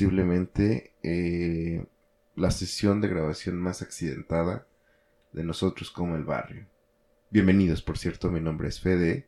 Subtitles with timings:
[0.00, 1.84] Posiblemente eh,
[2.34, 4.66] la sesión de grabación más accidentada
[5.34, 6.66] de nosotros como el barrio.
[7.28, 9.26] Bienvenidos, por cierto, mi nombre es Fede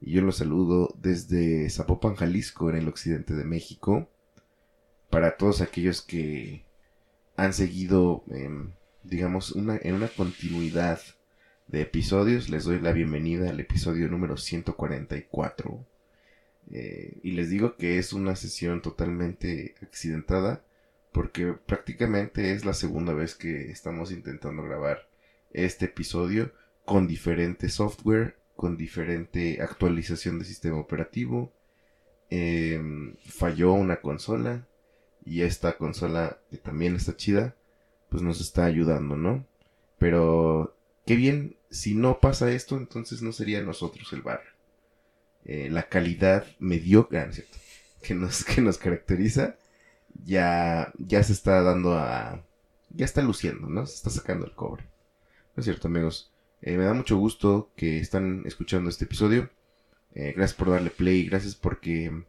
[0.00, 4.08] y yo los saludo desde Zapopan, Jalisco, en el occidente de México.
[5.10, 6.64] Para todos aquellos que
[7.36, 8.70] han seguido, em,
[9.02, 11.00] digamos, en una continuidad
[11.66, 15.84] de episodios, les doy la bienvenida al episodio número 144
[16.72, 20.64] eh, y les digo que es una sesión totalmente accidentada
[21.14, 25.08] porque prácticamente es la segunda vez que estamos intentando grabar
[25.52, 26.52] este episodio
[26.84, 31.52] con diferente software, con diferente actualización de sistema operativo.
[32.30, 34.66] Em, falló una consola
[35.24, 37.54] y esta consola que también está chida,
[38.08, 39.46] pues nos está ayudando, ¿no?
[39.98, 40.76] Pero
[41.06, 44.53] qué bien, si no pasa esto, entonces no sería nosotros el barrio.
[45.44, 47.30] Eh, la calidad mediocre ah,
[48.02, 49.56] que nos, que nos caracteriza
[50.24, 52.42] ya, ya se está dando a...
[52.90, 53.86] ya está luciendo, ¿no?
[53.86, 54.84] Se está sacando el cobre.
[55.56, 56.32] ¿No es cierto, amigos?
[56.62, 59.50] Eh, me da mucho gusto que están escuchando este episodio.
[60.14, 62.24] Eh, gracias por darle play, gracias porque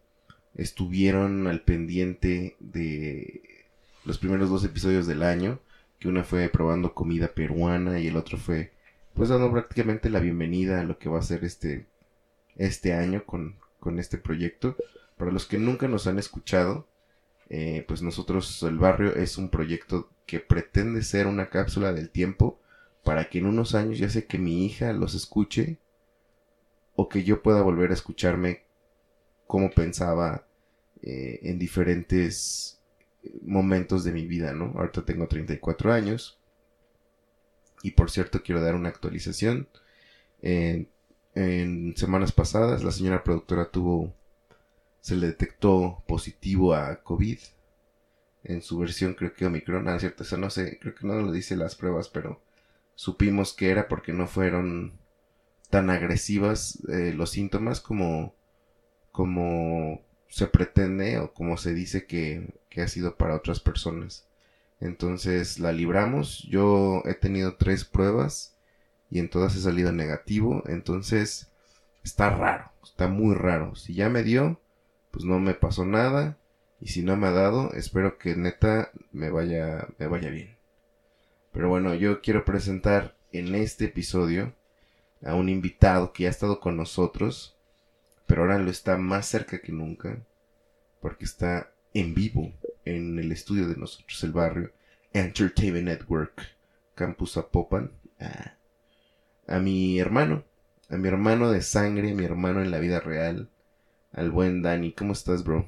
[0.56, 3.66] estuvieron al pendiente de
[4.06, 5.60] los primeros dos episodios del año,
[6.00, 8.72] que una fue probando comida peruana y el otro fue
[9.14, 11.86] pues dando prácticamente la bienvenida a lo que va a ser este
[12.58, 13.58] este año con,
[14.00, 14.76] este proyecto.
[15.18, 16.88] Para los que nunca nos han escuchado,
[17.50, 22.60] eh, pues nosotros, el barrio, es un proyecto que pretende ser una cápsula del tiempo
[23.04, 25.78] para que en unos años ya sé que mi hija los escuche
[26.96, 28.64] o que yo pueda volver a escucharme
[29.46, 30.48] cómo pensaba
[31.04, 32.82] eh, en diferentes
[33.44, 34.74] momentos de mi vida, ¿no?
[34.76, 36.40] Ahorita tengo 34 años
[37.84, 39.68] y por cierto quiero dar una actualización.
[40.42, 40.88] Eh,
[41.36, 44.14] en semanas pasadas la señora productora tuvo,
[45.02, 47.40] se le detectó positivo a COVID.
[48.46, 51.32] En su versión creo que Omicron, ah, cierto, eso no sé, creo que no lo
[51.32, 52.42] dice las pruebas, pero
[52.96, 54.94] supimos que era porque no fueron
[55.70, 58.34] tan agresivas eh, los síntomas como,
[59.12, 64.28] como se pretende o como se dice que, que ha sido para otras personas.
[64.80, 66.44] Entonces la libramos.
[66.50, 68.55] Yo he tenido tres pruebas
[69.10, 70.64] y en todas he salido negativo.
[70.68, 71.50] Entonces
[72.04, 73.76] está raro, está muy raro.
[73.76, 74.60] Si ya me dio,
[75.12, 76.38] pues no me pasó nada.
[76.82, 80.56] Y si no me ha dado, espero que neta me vaya, me vaya bien.
[81.52, 84.54] Pero bueno, yo quiero presentar en este episodio
[85.24, 87.56] a un invitado que ya ha estado con nosotros,
[88.26, 90.18] pero ahora lo está más cerca que nunca,
[91.00, 92.52] porque está en vivo
[92.84, 94.72] en el estudio de nosotros, el barrio
[95.14, 96.42] Entertainment Network,
[96.94, 97.92] Campus Apopan.
[98.20, 98.56] Ah,
[99.48, 100.44] a mi hermano,
[100.90, 103.50] a mi hermano de sangre, mi hermano en la vida real,
[104.12, 104.92] al buen Dani.
[104.94, 105.68] ¿Cómo estás, bro?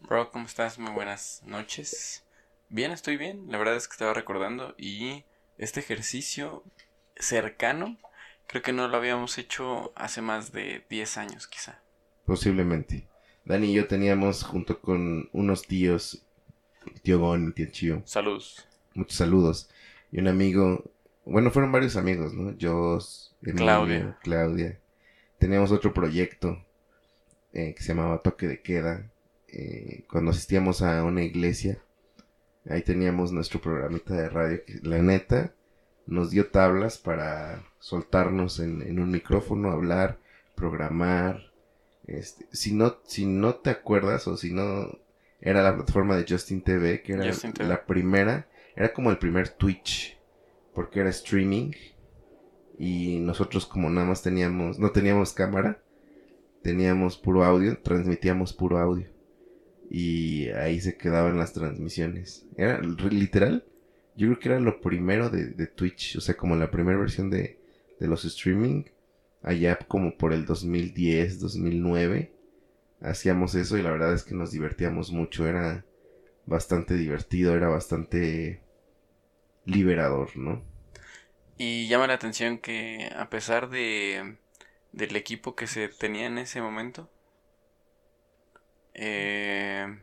[0.00, 0.78] Bro, ¿cómo estás?
[0.78, 2.24] Muy buenas noches.
[2.68, 3.46] Bien, estoy bien.
[3.48, 5.24] La verdad es que estaba recordando y
[5.58, 6.64] este ejercicio
[7.16, 7.96] cercano
[8.46, 11.80] creo que no lo habíamos hecho hace más de 10 años quizá.
[12.24, 13.08] Posiblemente.
[13.44, 16.24] Dani y yo teníamos junto con unos tíos,
[17.02, 18.02] tío Gon, tío Chío.
[18.04, 18.66] Saludos.
[18.94, 19.70] Muchos saludos.
[20.10, 20.84] Y un amigo
[21.26, 22.56] bueno, fueron varios amigos, ¿no?
[22.56, 22.98] Yo,
[23.56, 24.16] Claudia.
[24.22, 24.78] Claudia.
[25.38, 26.64] Teníamos otro proyecto
[27.52, 29.10] eh, que se llamaba Toque de Queda.
[29.48, 31.82] Eh, cuando asistíamos a una iglesia,
[32.68, 34.64] ahí teníamos nuestro programita de radio.
[34.64, 35.52] Que, la neta,
[36.06, 40.18] nos dio tablas para soltarnos en, un micrófono, hablar,
[40.54, 41.52] programar.
[42.06, 44.96] Este, si no, si no te acuerdas o si no
[45.40, 47.24] era la plataforma de Justin TV, que era
[47.58, 48.46] la primera
[48.76, 50.15] Era como el primer Twitch,
[50.76, 51.72] porque era streaming
[52.78, 55.82] y nosotros como nada más teníamos, no teníamos cámara,
[56.62, 59.08] teníamos puro audio, transmitíamos puro audio.
[59.90, 62.46] Y ahí se quedaban las transmisiones.
[62.58, 63.64] Era literal,
[64.16, 67.58] yo creo que era lo primero de, Twitch, o sea, como la primera versión de,
[67.98, 68.84] de los streaming,
[69.40, 72.34] allá como por el 2010, 2009,
[73.00, 75.86] hacíamos eso y la verdad es que nos divertíamos mucho, era
[76.44, 78.65] bastante divertido, era bastante
[79.66, 80.62] liberador, ¿no?
[81.58, 84.36] Y llama la atención que a pesar de
[84.92, 87.10] del equipo que se tenía en ese momento,
[88.94, 89.98] eh,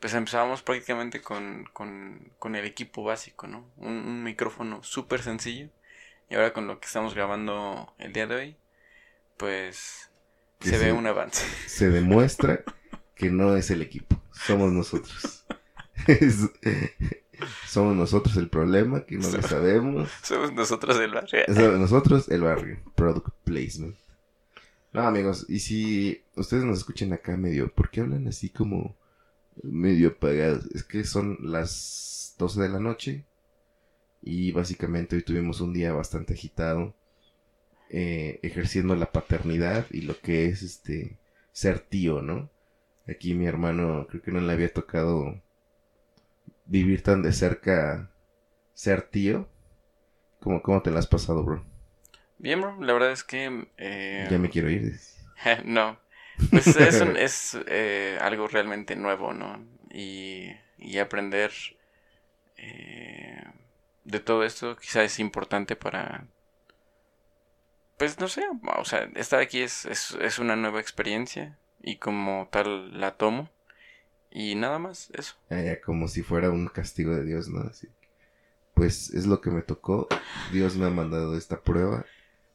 [0.00, 3.70] pues empezábamos prácticamente con, con, con, el equipo básico, ¿no?
[3.76, 5.70] Un, micrófono súper sencillo.
[6.28, 8.56] Y ahora con lo que estamos grabando el día de hoy,
[9.36, 10.10] pues
[10.60, 11.46] se, ve un avance.
[11.66, 12.64] Se demuestra
[13.14, 15.46] que no es el equipo, somos nosotros.
[17.66, 20.10] somos nosotros el problema, que no lo sabemos.
[20.22, 21.44] Somos nosotros el barrio.
[21.54, 22.78] Somos nosotros el barrio.
[22.94, 23.96] Product placement.
[24.92, 28.96] No, amigos, y si ustedes nos escuchan acá medio, ¿por qué hablan así como
[29.62, 30.66] medio apagados?
[30.74, 33.24] Es que son las 12 de la noche
[34.22, 36.94] y básicamente hoy tuvimos un día bastante agitado
[37.88, 41.18] eh, ejerciendo la paternidad y lo que es este
[41.52, 42.50] ser tío, ¿no?
[43.08, 45.40] Aquí mi hermano creo que no le había tocado
[46.66, 48.10] vivir tan de cerca
[48.74, 49.48] ser tío.
[50.40, 51.64] ¿Cómo, cómo te la has pasado, bro?
[52.38, 52.80] Bien, bro.
[52.82, 53.68] La verdad es que...
[53.78, 54.28] Eh...
[54.30, 54.98] Ya me quiero ir.
[55.64, 55.98] no.
[56.50, 59.64] Pues es, es eh, algo realmente nuevo, ¿no?
[59.90, 61.52] Y, y aprender
[62.56, 63.42] eh,
[64.04, 66.26] de todo esto quizá es importante para...
[67.98, 68.42] Pues no sé,
[68.76, 73.48] o sea, estar aquí es, es, es una nueva experiencia y como tal la tomo.
[74.38, 75.34] Y nada más, eso.
[75.48, 77.62] Ah, como si fuera un castigo de Dios, ¿no?
[77.62, 77.88] Así.
[78.74, 80.08] Pues es lo que me tocó.
[80.52, 82.04] Dios me ha mandado esta prueba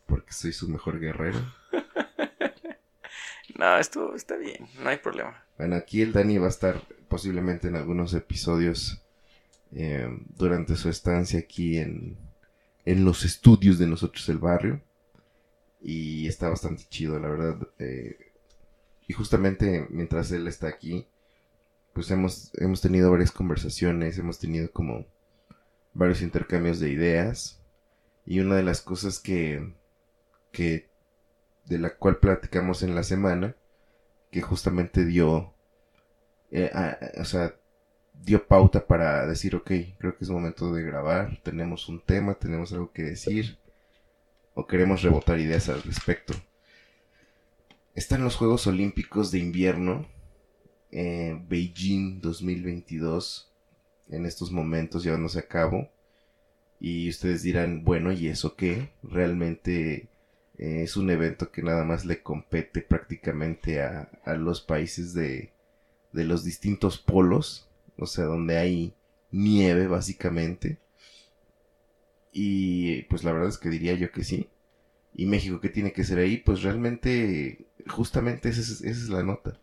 [0.05, 1.39] porque soy su mejor guerrero.
[3.57, 5.43] no, esto está bien, no hay problema.
[5.57, 6.79] Bueno, aquí el Dani va a estar
[7.09, 9.01] posiblemente en algunos episodios
[9.73, 10.07] eh,
[10.37, 12.15] durante su estancia aquí en,
[12.85, 14.83] en los estudios de nosotros el barrio.
[15.81, 17.67] Y está bastante chido, la verdad.
[17.79, 18.33] Eh,
[19.07, 21.07] y justamente mientras él está aquí,
[21.93, 25.05] pues hemos, hemos tenido varias conversaciones, hemos tenido como
[25.93, 27.61] varios intercambios de ideas.
[28.25, 29.73] Y una de las cosas que,
[30.51, 30.89] que
[31.65, 33.55] de la cual platicamos en la semana,
[34.29, 35.53] que justamente dio,
[36.51, 36.71] eh,
[37.19, 37.55] o sea,
[38.23, 42.71] dio pauta para decir, ok, creo que es momento de grabar, tenemos un tema, tenemos
[42.71, 43.57] algo que decir,
[44.53, 46.33] o queremos rebotar ideas al respecto.
[47.95, 50.07] Están los Juegos Olímpicos de Invierno
[50.91, 53.51] eh, Beijing 2022
[54.09, 55.89] en estos momentos llevándose a cabo.
[56.79, 58.91] Y ustedes dirán, bueno, ¿y eso qué?
[59.03, 60.09] Realmente
[60.57, 65.51] eh, es un evento que nada más le compete prácticamente a, a los países de,
[66.11, 68.93] de los distintos polos, o sea, donde hay
[69.31, 70.79] nieve básicamente.
[72.33, 74.49] Y pues la verdad es que diría yo que sí.
[75.13, 76.37] Y México, ¿qué tiene que ser ahí?
[76.37, 79.59] Pues realmente, justamente esa es, esa es la nota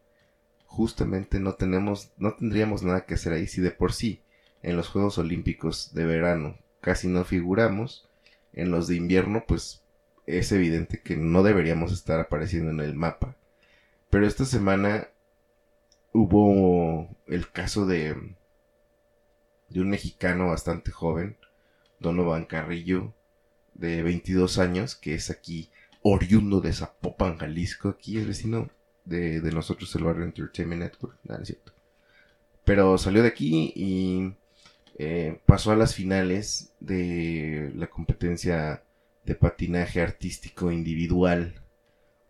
[0.68, 4.22] justamente no tenemos, no tendríamos nada que hacer ahí si de por sí
[4.62, 8.08] en los Juegos Olímpicos de verano casi no figuramos,
[8.52, 9.82] en los de invierno pues
[10.26, 13.34] es evidente que no deberíamos estar apareciendo en el mapa.
[14.10, 15.08] Pero esta semana
[16.12, 18.36] hubo el caso de
[19.68, 21.36] de un mexicano bastante joven,
[21.98, 23.14] Donovan Carrillo,
[23.74, 25.70] de 22 años, que es aquí
[26.02, 28.70] oriundo de Zapopan, Jalisco, aquí es vecino
[29.08, 31.72] de, nosotros el barrio Entertainment Network, nada, es cierto.
[32.64, 34.34] Pero salió de aquí y
[34.98, 38.82] eh, pasó a las finales de la competencia
[39.24, 41.62] de patinaje artístico individual,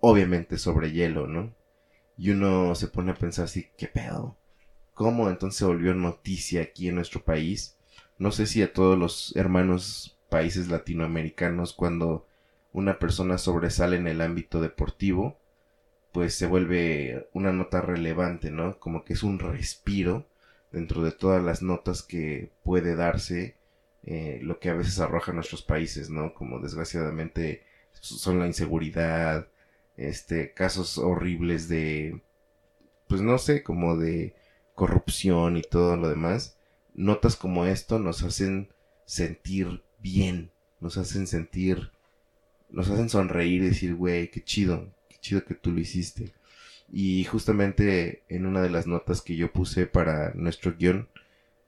[0.01, 1.55] obviamente sobre hielo, ¿no?
[2.17, 4.37] Y uno se pone a pensar así, ¿qué pedo?
[4.95, 7.77] ¿Cómo entonces volvió noticia aquí en nuestro país?
[8.19, 12.27] No sé si a todos los hermanos países latinoamericanos cuando
[12.73, 15.39] una persona sobresale en el ámbito deportivo,
[16.13, 18.79] pues se vuelve una nota relevante, ¿no?
[18.79, 20.27] Como que es un respiro
[20.73, 23.57] dentro de todas las notas que puede darse
[24.05, 26.35] eh, lo que a veces arroja nuestros países, ¿no?
[26.35, 27.63] Como desgraciadamente
[27.93, 29.49] son la inseguridad,
[29.97, 32.23] este, casos horribles de,
[33.09, 34.35] pues no sé, como de
[34.75, 36.57] corrupción y todo lo demás.
[36.95, 38.69] Notas como esto nos hacen
[39.05, 40.51] sentir bien,
[40.81, 41.91] nos hacen sentir,
[42.71, 44.89] nos hacen sonreír y decir, güey, qué chido,
[45.21, 46.33] chido que tú lo hiciste.
[46.91, 51.09] Y justamente en una de las notas que yo puse para nuestro guion,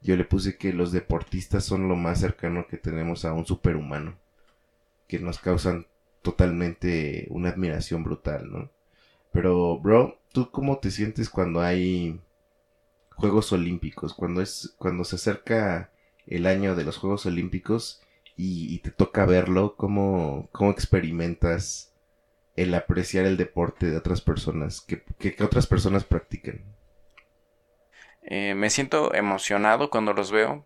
[0.02, 4.16] yo le puse que los deportistas son lo más cercano que tenemos a un superhumano,
[5.06, 5.86] que nos causan
[6.22, 8.70] totalmente una admiración brutal, ¿no?
[9.32, 12.20] Pero, bro, ¿tú cómo te sientes cuando hay
[13.10, 14.14] Juegos Olímpicos?
[14.14, 15.90] Cuando es, cuando se acerca
[16.26, 18.00] el año de los Juegos Olímpicos
[18.36, 21.89] y, te toca verlo, ¿cómo, ¿cómo experimentas
[22.62, 26.60] el apreciar el deporte de otras personas, que, que, otras personas practican?
[28.22, 30.64] Eh, me siento emocionado cuando los veo,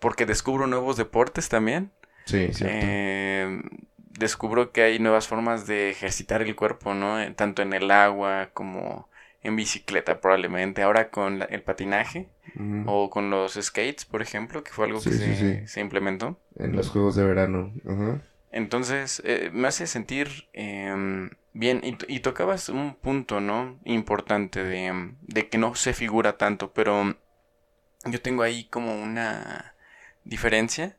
[0.00, 1.90] porque descubro nuevos deportes también.
[2.26, 2.76] Sí, cierto.
[2.78, 3.62] Eh,
[4.18, 7.20] descubro que hay nuevas formas de ejercitar el cuerpo, ¿no?
[7.20, 9.08] Eh, tanto en el agua como
[9.42, 10.82] en bicicleta probablemente.
[10.82, 12.28] Ahora con el patinaje
[12.86, 16.38] o con los skates, por ejemplo, que fue algo que se, implementó.
[16.56, 17.72] En los Juegos de Verano.
[18.54, 21.80] Entonces, eh, me hace sentir em, bien.
[22.06, 23.80] Y, tocabas un punto, ¿no?
[23.84, 27.16] Importante de, de que no se figura tanto, pero
[28.04, 29.74] yo tengo ahí como una
[30.22, 30.96] diferencia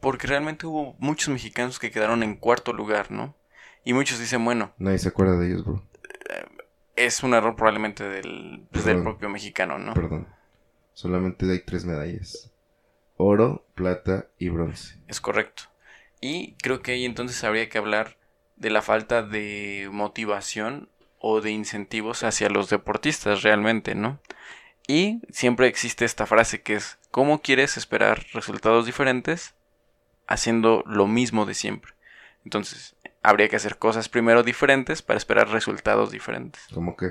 [0.00, 3.34] porque realmente hubo muchos mexicanos que quedaron en cuarto lugar, ¿no?
[3.84, 4.72] Y muchos dicen, bueno.
[4.78, 5.82] Nadie se acuerda de ellos, bro.
[6.94, 9.92] Es un error probablemente del, pues, del propio mexicano, ¿no?
[9.92, 10.28] Perdón.
[10.94, 12.50] Solamente hay tres medallas.
[13.18, 14.98] Oro, plata y bronce.
[15.08, 15.64] Es correcto.
[16.20, 18.16] Y creo que ahí entonces habría que hablar
[18.56, 24.20] de la falta de motivación o de incentivos hacia los deportistas realmente, ¿no?
[24.88, 29.54] Y siempre existe esta frase que es, ¿cómo quieres esperar resultados diferentes
[30.26, 31.92] haciendo lo mismo de siempre?
[32.44, 36.62] Entonces, habría que hacer cosas primero diferentes para esperar resultados diferentes.
[36.72, 37.06] ¿Cómo que?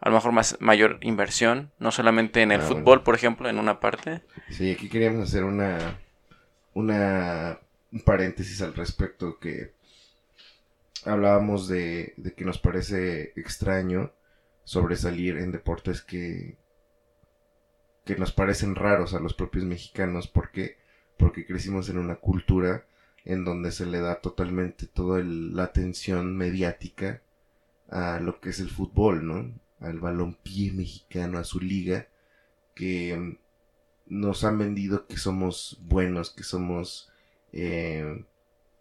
[0.00, 3.58] A lo mejor más mayor inversión, no solamente en el ah, fútbol, por ejemplo, en
[3.58, 4.22] una parte.
[4.50, 5.98] Sí, aquí queríamos hacer una
[6.72, 7.58] una
[7.96, 9.72] un paréntesis al respecto que
[11.06, 14.12] hablábamos de, de que nos parece extraño
[14.64, 16.58] sobresalir en deportes que,
[18.04, 20.28] que nos parecen raros a los propios mexicanos.
[20.28, 20.76] ¿Por qué?
[21.16, 22.84] Porque crecimos en una cultura
[23.24, 27.22] en donde se le da totalmente toda la atención mediática
[27.88, 29.58] a lo que es el fútbol, ¿no?
[29.80, 32.08] Al balompié mexicano, a su liga,
[32.74, 33.38] que
[34.06, 37.10] nos han vendido que somos buenos, que somos
[37.56, 38.24] eh,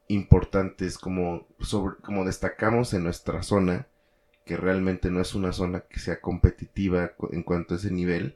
[0.10, 3.88] importantes, como, sobre, como destacamos en nuestra zona,
[4.46, 8.36] que realmente no es una zona que sea competitiva en cuanto a ese nivel,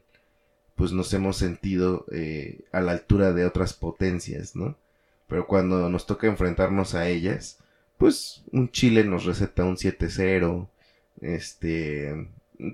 [0.75, 4.77] pues nos hemos sentido eh, a la altura de otras potencias, ¿no?
[5.27, 7.59] Pero cuando nos toca enfrentarnos a ellas,
[7.97, 10.69] pues un Chile nos receta un 7-0,
[11.21, 12.29] este,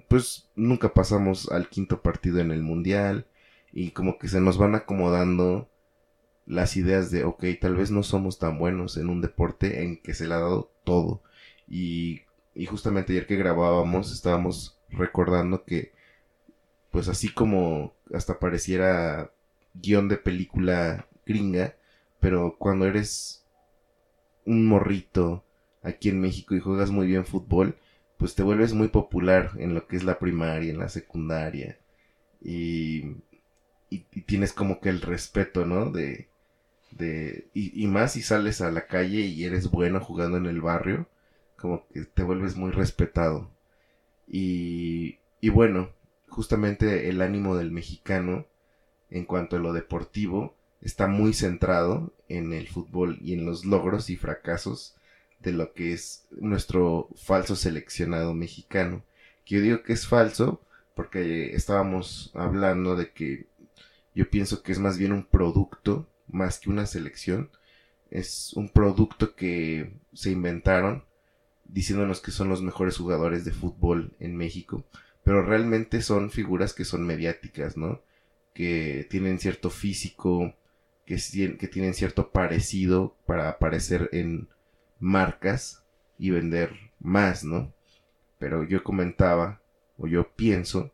[0.07, 3.25] pues nunca pasamos al quinto partido en el Mundial
[3.73, 5.67] y como que se nos van acomodando
[6.45, 10.13] las ideas de, ok, tal vez no somos tan buenos en un deporte en que
[10.13, 11.21] se le ha dado todo.
[11.67, 12.21] Y,
[12.53, 15.93] y justamente ayer que grabábamos estábamos recordando que
[16.91, 19.31] pues así como hasta pareciera
[19.73, 21.75] guion de película gringa,
[22.19, 23.45] pero cuando eres
[24.45, 25.43] un morrito
[25.81, 27.77] aquí en México y juegas muy bien fútbol,
[28.17, 31.77] pues te vuelves muy popular en lo que es la primaria, en la secundaria.
[32.41, 33.17] Y,
[33.89, 35.91] y, tienes como que el respeto, ¿no?
[35.91, 36.29] De,
[36.95, 41.07] de y, más si sales a la calle y eres bueno jugando en el barrio,
[41.57, 43.51] como que te vuelves muy respetado.
[44.27, 45.91] Y, y bueno,
[46.29, 48.45] justamente el ánimo del mexicano
[49.09, 54.09] en cuanto a lo deportivo está muy centrado en el fútbol y en los logros
[54.09, 54.95] y fracasos
[55.39, 59.03] de lo que es nuestro falso seleccionado mexicano.
[59.45, 60.61] Que yo digo que es falso
[60.95, 63.47] porque estábamos hablando de que
[64.15, 67.49] yo pienso que es más bien un producto más que una selección.
[68.11, 71.05] Es un producto que se inventaron
[71.65, 74.85] diciéndonos que son los mejores jugadores de fútbol en México
[75.25, 78.03] pero realmente son figuras que son mediáticas, ¿no?
[78.53, 80.53] Que tienen cierto físico,
[81.03, 81.17] que,
[81.57, 84.47] que tienen cierto parecido para aparecer en
[84.99, 85.83] marcas
[86.19, 87.73] y vender más, ¿no?
[88.37, 89.61] Pero yo comentaba,
[89.97, 90.91] o yo pienso,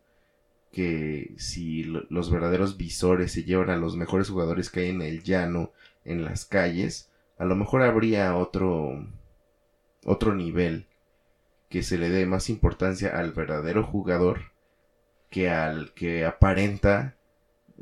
[0.71, 5.23] que si los verdaderos visores se llevan a los mejores jugadores que hay en el
[5.23, 5.71] llano,
[6.05, 9.05] en las calles, a lo mejor habría otro
[10.05, 10.87] otro nivel
[11.69, 14.51] que se le dé más importancia al verdadero jugador
[15.29, 17.15] que al que aparenta,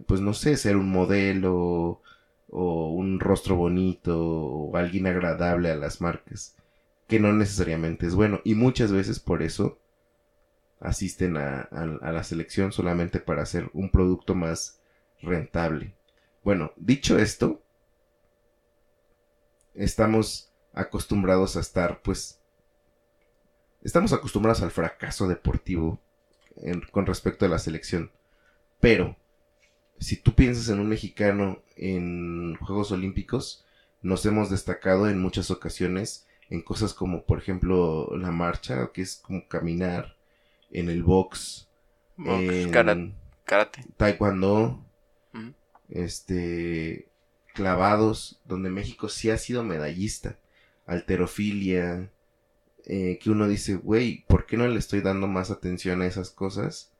[0.07, 2.01] pues no sé, ser un modelo
[2.49, 6.55] o un rostro bonito o alguien agradable a las marcas,
[7.07, 8.41] que no necesariamente es bueno.
[8.43, 9.79] Y muchas veces por eso
[10.79, 14.79] asisten a, la selección solamente para hacer un producto más
[15.21, 15.95] rentable.
[16.43, 17.61] Bueno, dicho esto,
[19.73, 22.39] estamos acostumbrados a estar pues
[23.81, 25.99] estamos acostumbrados al fracaso deportivo
[26.91, 28.11] con respecto a la selección.
[28.79, 29.17] Pero
[29.99, 33.65] si tú piensas en un mexicano en Juegos Olímpicos,
[34.01, 39.17] nos hemos destacado en muchas ocasiones en cosas como, por ejemplo, la marcha, que es
[39.17, 40.15] como caminar,
[40.71, 41.67] en el box,
[42.17, 43.11] Box, en kara-
[43.45, 43.83] karate.
[43.97, 44.83] taekwondo,
[45.89, 47.07] este,
[47.53, 50.37] clavados, donde México sí ha sido medallista,
[50.85, 52.11] alterofilia,
[52.85, 56.29] eh, que uno dice, güey, ¿por qué no le estoy dando más atención a esas
[56.31, 56.91] cosas?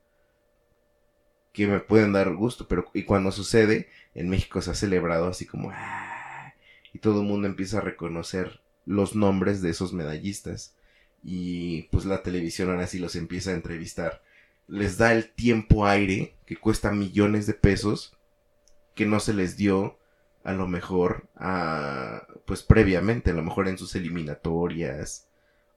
[1.54, 5.46] Que me pueden dar gusto, pero y cuando sucede, en México se ha celebrado así
[5.46, 6.54] como, "Ah",
[6.94, 10.76] y todo el mundo empieza a reconocer los nombres de esos medallistas.
[11.24, 14.22] Y pues la televisión ahora sí los empieza a entrevistar.
[14.68, 18.16] Les da el tiempo aire, que cuesta millones de pesos,
[18.96, 19.98] que no se les dio
[20.44, 25.28] a lo mejor a pues previamente, a lo mejor en sus eliminatorias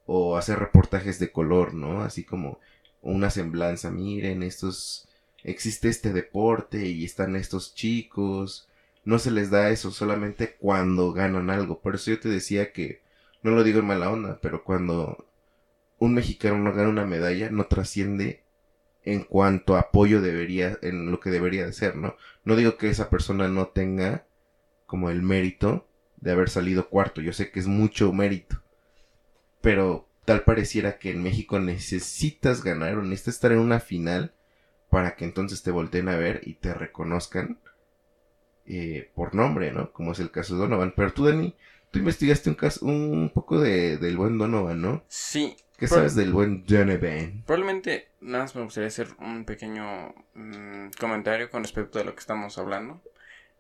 [0.07, 2.03] o hacer reportajes de color, ¿no?
[2.03, 2.59] Así como
[3.03, 5.09] una semblanza, miren, estos
[5.45, 8.69] existe este deporte y están estos chicos,
[9.05, 11.81] no se les da eso solamente cuando ganan algo.
[11.81, 13.01] Por eso yo te decía que
[13.43, 15.27] no lo digo en mala onda, pero cuando
[16.03, 18.43] un mexicano no gana una medalla no trasciende
[19.05, 22.17] en cuanto a apoyo debería en lo que debería de ser, ¿no?
[22.45, 24.27] No digo que esa persona no tenga
[24.87, 28.61] como el mérito de haber salido cuarto, yo sé que es mucho mérito,
[29.61, 34.35] pero tal pareciera que en México necesitas ganar o necesitas estar en una final
[34.91, 37.61] para que entonces te volteen a ver y te reconozcan
[38.67, 39.93] eh, por nombre, ¿no?
[39.93, 40.95] Como es el caso de Donovan.
[40.97, 41.55] Pero tú, Dani,
[41.91, 45.05] tú investigaste un caso, un poco de, del buen Donovan, ¿no?
[45.09, 47.43] Sí, ¿Qué Pro- sabes del buen Donovan?
[47.45, 52.21] Probablemente nada más me gustaría hacer un pequeño mm, comentario con respecto a lo que
[52.21, 53.03] estamos hablando.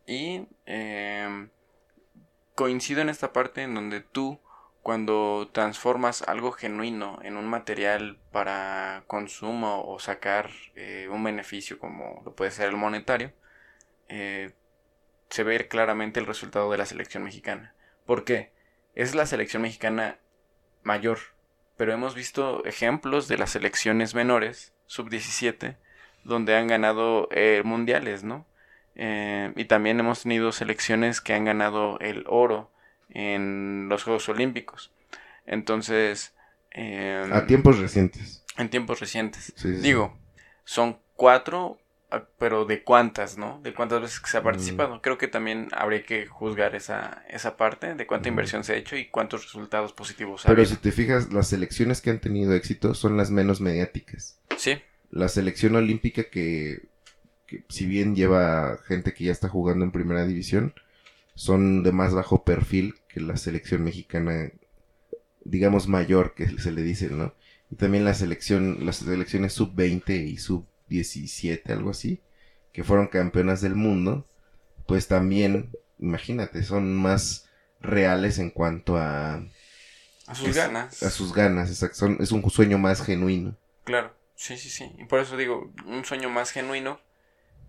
[0.06, 1.48] Y em,
[2.54, 4.38] coincido en esta parte en donde tú,
[4.82, 12.22] cuando transformas algo genuino en un material para consumo o sacar eh, un beneficio como
[12.24, 13.32] lo puede ser el monetario,
[14.08, 14.52] eh,
[15.28, 17.74] se ve claramente el resultado de la selección mexicana.
[18.06, 18.52] ¿Por qué?
[18.94, 20.18] Es la selección mexicana
[20.84, 21.18] mayor,
[21.76, 25.76] pero hemos visto ejemplos de las selecciones menores, sub-17,
[26.24, 28.46] donde han ganado eh, mundiales, ¿no?
[28.94, 32.70] Eh, y también hemos tenido selecciones que han ganado el oro
[33.08, 34.92] en los Juegos Olímpicos.
[35.46, 36.34] Entonces,
[36.70, 38.44] eh, A tiempos recientes.
[38.56, 39.52] en tiempos recientes.
[39.56, 39.70] Sí.
[39.72, 40.16] Digo,
[40.64, 41.78] son cuatro,
[42.38, 43.60] pero ¿de cuántas, no?
[43.62, 45.00] De cuántas veces que se ha participado.
[45.02, 48.96] Creo que también habría que juzgar esa, esa parte de cuánta inversión se ha hecho
[48.96, 50.70] y cuántos resultados positivos ha Pero habido.
[50.70, 54.40] si te fijas, las selecciones que han tenido éxito son las menos mediáticas.
[54.56, 56.88] Sí, La selección olímpica que,
[57.46, 60.74] que si bien lleva gente que ya está jugando en primera división,
[61.34, 64.52] son de más bajo perfil que la selección mexicana,
[65.44, 67.34] digamos mayor, que se le dice, ¿no?
[67.70, 70.38] Y también la selección, las selecciones sub-20 y
[70.92, 72.20] sub-17, algo así,
[72.72, 74.26] que fueron campeonas del mundo,
[74.86, 77.48] pues también, imagínate, son más
[77.80, 79.44] reales en cuanto a,
[80.26, 81.02] a sus Es- ganas.
[81.02, 83.56] a sus ganas, exacto, son- es un sueño más genuino.
[83.84, 84.92] Claro, sí, sí, sí.
[84.98, 87.00] Y por eso digo, un sueño más genuino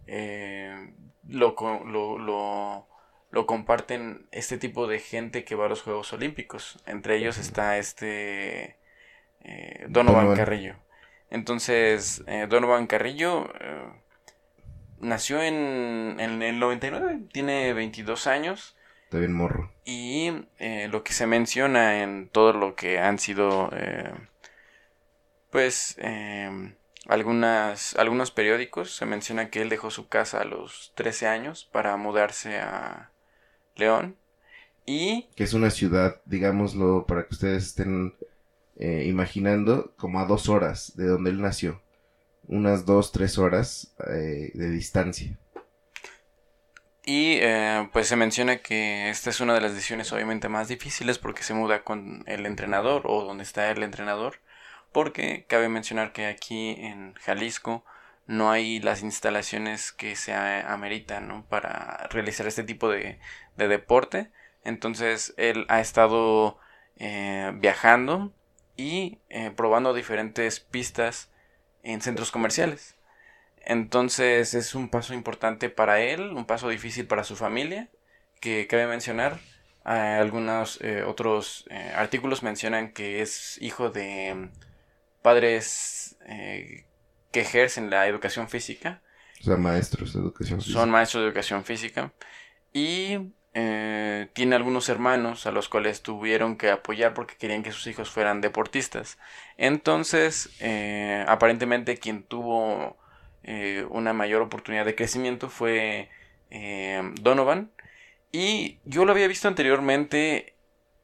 [0.08, 0.94] eh,
[1.30, 1.56] lo,
[1.86, 2.88] lo, lo,
[3.32, 6.80] lo comparten este tipo de gente que va a los Juegos Olímpicos.
[6.88, 8.78] Entre ellos está este
[9.42, 10.34] eh, Donovan, Donovan.
[10.34, 10.76] Carrillo.
[11.34, 13.91] Entonces, eh, Donovan Carrillo eh,
[15.00, 18.78] nació en, en el 99, tiene 22 años.
[19.06, 19.74] Está bien morro.
[19.84, 24.13] Y eh, lo que se menciona en todo lo que han sido, eh,
[25.50, 25.98] pues,
[27.08, 31.98] algunas, algunos periódicos, se menciona que él dejó su casa a los 13 años para
[31.98, 33.10] mudarse a
[33.76, 34.17] León.
[34.86, 38.13] Y, que es una ciudad, digámoslo, para que ustedes estén
[38.76, 41.82] eh, imaginando, como a dos horas de donde él nació.
[42.48, 45.38] Unas dos, tres horas eh, de distancia.
[47.06, 51.20] y eh, pues se menciona que esta es una de las decisiones obviamente más difíciles
[51.20, 54.40] porque se muda con el entrenador o donde está el entrenador.
[54.92, 57.86] Porque cabe mencionar que aquí en Jalisco
[58.28, 61.46] no hay las instalaciones que se ameritan ¿no?
[61.48, 63.20] para realizar este tipo de,
[63.58, 64.32] de deporte.
[64.64, 66.60] Entonces él ha estado
[67.56, 68.34] viajando
[68.76, 71.30] y eh, probando diferentes pistas
[71.84, 72.96] en centros comerciales.
[73.66, 77.90] Entonces es un paso importante para él, un paso difícil para su familia,
[78.42, 79.40] que cabe mencionar.
[79.86, 84.52] eh, algunos eh, otros artículos mencionan que es hijo de mm,
[85.22, 86.18] padres
[87.32, 89.02] que ejercen la educación física
[89.42, 90.80] O sea, maestros de educación física.
[90.80, 92.14] son maestros de educación física
[92.74, 97.88] y eh, tiene algunos hermanos a los cuales tuvieron que apoyar porque querían que sus
[97.88, 99.18] hijos fueran deportistas.
[99.58, 102.98] Entonces, eh, aparentemente quien tuvo
[103.44, 106.10] eh, una mayor oportunidad de crecimiento fue
[106.50, 107.72] eh, Donovan.
[108.32, 110.56] Y yo lo había visto anteriormente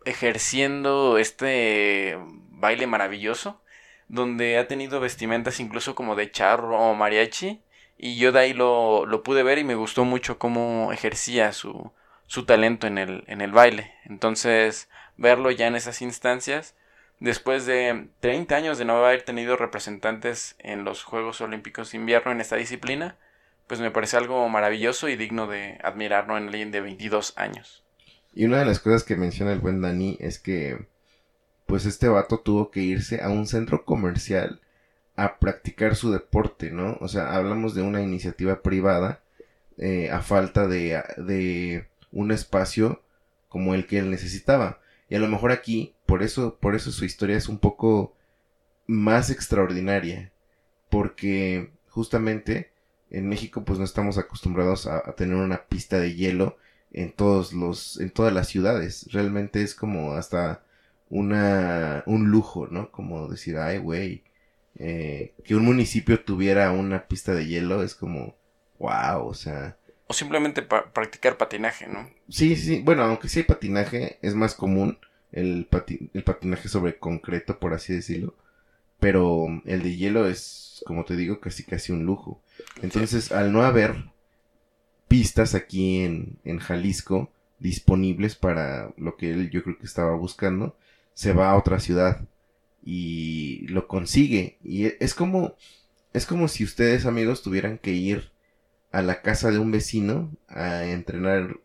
[0.05, 2.17] ejerciendo este
[2.49, 3.62] baile maravilloso,
[4.07, 7.62] donde ha tenido vestimentas incluso como de charro o mariachi.
[7.97, 11.91] Y yo de ahí lo, lo pude ver y me gustó mucho cómo ejercía su,
[12.29, 13.91] su talento en el, en el baile.
[14.05, 14.87] Entonces,
[15.17, 16.75] verlo ya en esas instancias,
[17.19, 22.31] después de 30 años de no haber tenido representantes en los Juegos Olímpicos de Invierno
[22.31, 23.15] en esta disciplina,
[23.65, 27.83] pues me parece algo maravilloso y digno de admirarlo en alguien de 22 años.
[28.35, 30.85] Y una de las cosas que menciona el buen Dani es que,
[31.65, 34.61] pues este vato tuvo que irse a un centro comercial
[35.15, 36.95] a practicar su deporte, ¿no?
[37.01, 39.19] O sea, hablamos de una iniciativa privada
[39.79, 43.01] eh, a falta de un espacio
[43.47, 44.79] como el que él necesitaba.
[45.09, 48.15] Y a lo mejor aquí, por eso, por eso su historia es un poco
[48.87, 50.31] más extraordinaria.
[50.89, 52.71] Porque justamente
[53.11, 56.57] en México pues no estamos acostumbrados a, tener una pista de hielo
[56.91, 59.07] en todos los, en todas las ciudades.
[59.11, 60.63] Realmente es como hasta
[61.09, 62.91] una, un lujo, ¿no?
[62.91, 64.23] Como decir, ay, güey,
[64.77, 68.35] eh, que un municipio tuviera una pista de hielo es como,
[68.79, 69.77] wow, o sea.
[70.09, 72.09] O simplemente practicar patinaje, ¿no?
[72.29, 74.97] Sí, sí, bueno, aunque sí hay patinaje, es más común
[75.31, 75.67] el,
[76.15, 78.33] el patinaje sobre concreto, por así decirlo.
[78.99, 82.41] Pero el de hielo es, como te digo, casi casi un lujo.
[82.81, 84.05] Entonces, al no haber
[85.07, 90.75] pistas aquí en, en Jalisco disponibles para lo que él yo creo que estaba buscando,
[91.13, 92.21] se va a otra ciudad
[92.83, 94.57] y lo consigue.
[94.63, 95.55] Y es como,
[96.13, 98.31] es como si ustedes amigos tuvieran que ir
[98.91, 101.58] a la casa de un vecino a entrenar,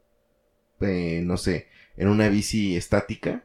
[0.81, 3.45] eh, no sé, en una bici estática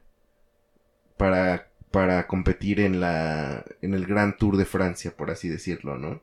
[1.17, 6.21] para, para competir en la, en el Gran Tour de Francia, por así decirlo, ¿no?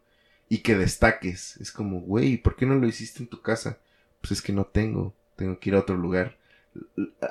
[0.48, 1.56] Y que destaques.
[1.58, 3.78] Es como, güey, ¿por qué no lo hiciste en tu casa?
[4.20, 6.38] Pues es que no tengo, tengo que ir a otro lugar.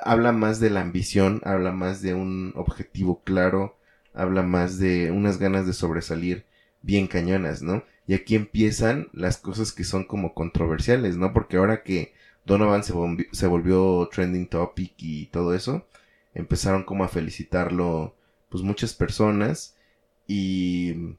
[0.02, 3.78] Habla más de la ambición, habla más de un objetivo claro,
[4.12, 6.46] habla más de unas ganas de sobresalir
[6.82, 7.84] bien cañonas, ¿no?
[8.06, 11.32] Y aquí empiezan las cosas que son como controversiales, ¿no?
[11.32, 12.14] Porque ahora que
[12.44, 12.94] Donovan se,
[13.32, 15.86] se volvió trending topic y todo eso,
[16.34, 18.14] empezaron como a felicitarlo
[18.48, 19.76] pues muchas personas
[20.28, 21.16] y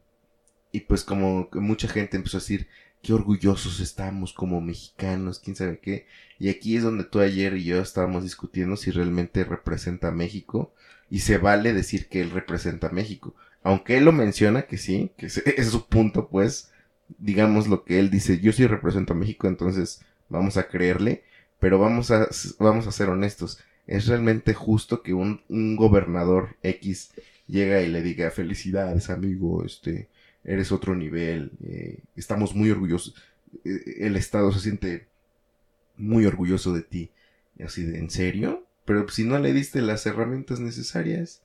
[0.72, 2.68] y pues como mucha gente empezó a decir
[3.02, 6.06] qué orgullosos estamos como mexicanos, quién sabe qué.
[6.40, 10.74] Y aquí es donde tú ayer y yo estábamos discutiendo si realmente representa a México
[11.10, 13.34] y se vale decir que él representa a México.
[13.64, 16.72] Aunque él lo menciona que sí, que es su punto, pues
[17.18, 21.24] digamos lo que él dice, yo sí represento a México, entonces vamos a creerle,
[21.60, 22.28] pero vamos a,
[22.60, 23.60] vamos a ser honestos.
[23.88, 27.12] ¿Es realmente justo que un, un gobernador X
[27.48, 30.10] llega y le diga felicidades amigo, este,
[30.44, 33.16] eres otro nivel, eh, estamos muy orgullosos,
[33.64, 35.08] eh, el Estado se siente
[35.96, 37.12] muy orgulloso de ti,
[37.64, 38.66] así de, ¿en serio?
[38.86, 41.42] Pero si no le diste las herramientas necesarias,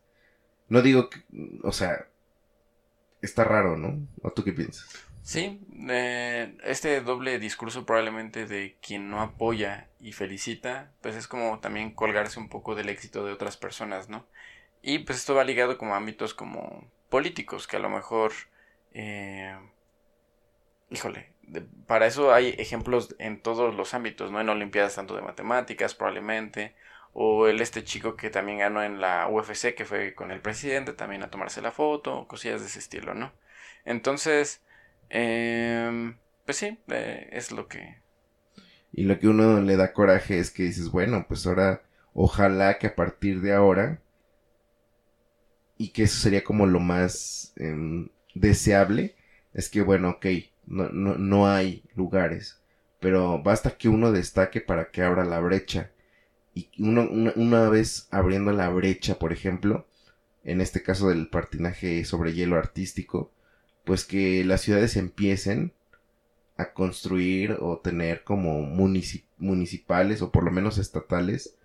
[0.68, 1.22] no digo que,
[1.62, 2.07] o sea,
[3.20, 4.07] está raro, ¿no?
[4.22, 4.87] ¿O tú qué piensas?
[5.22, 11.61] Sí, eh, este doble discurso probablemente de quien no apoya y felicita, pues es como
[11.61, 14.26] también colgarse un poco del éxito de otras personas, ¿no?
[14.82, 18.32] Y pues esto va ligado como a ámbitos como políticos, que a lo mejor,
[18.94, 19.56] eh,
[20.90, 21.30] híjole,
[21.87, 24.40] para eso hay ejemplos en todos los ámbitos, ¿no?
[24.40, 26.74] En Olimpiadas tanto de matemáticas probablemente,
[27.12, 30.92] o el este chico que también ganó en la UFC, que fue con el presidente,
[30.94, 33.32] también a tomarse la foto, cosillas de ese estilo, ¿no?
[33.85, 34.62] Entonces,
[35.12, 38.01] eh, pues sí, eh, es lo que...
[38.92, 41.83] Y lo que uno le da coraje es que dices, bueno, pues ahora,
[42.14, 44.03] ojalá que a partir de ahora,
[45.79, 49.16] y que eso sería como lo más em, deseable,
[49.55, 50.27] es que, bueno, ok,
[50.66, 52.61] no, no, no hay lugares,
[53.01, 55.90] pero basta que uno destaque para que abra la brecha.
[56.55, 59.87] Y uno, una, una vez abriendo la brecha, por ejemplo,
[60.44, 63.33] en este caso del patinaje sobre hielo artístico,
[63.84, 65.72] pues que las ciudades empiecen
[66.56, 68.62] a construir o tener como
[69.38, 71.56] municipales o por lo menos estatales,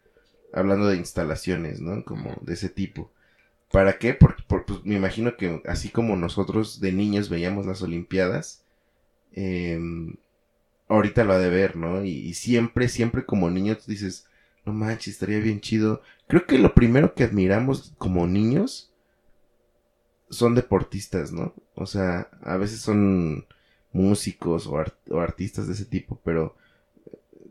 [0.54, 2.04] hablando de instalaciones, ¿no?
[2.04, 3.12] Como de ese tipo.
[3.72, 4.14] ¿Para qué?
[4.14, 8.64] Porque, pues me imagino que así como nosotros de niños veíamos las Olimpiadas,
[9.34, 10.16] em,
[10.88, 12.04] ahorita lo ha de ver, ¿no?
[12.04, 14.28] Y, y, siempre, siempre como niños dices,
[14.66, 16.02] no manches, estaría bien chido.
[16.28, 18.92] Creo que lo primero que admiramos como niños
[20.30, 21.54] son deportistas, ¿no?
[21.76, 23.46] O sea, a veces son
[23.92, 24.78] músicos o,
[25.20, 26.56] artistas de ese tipo, pero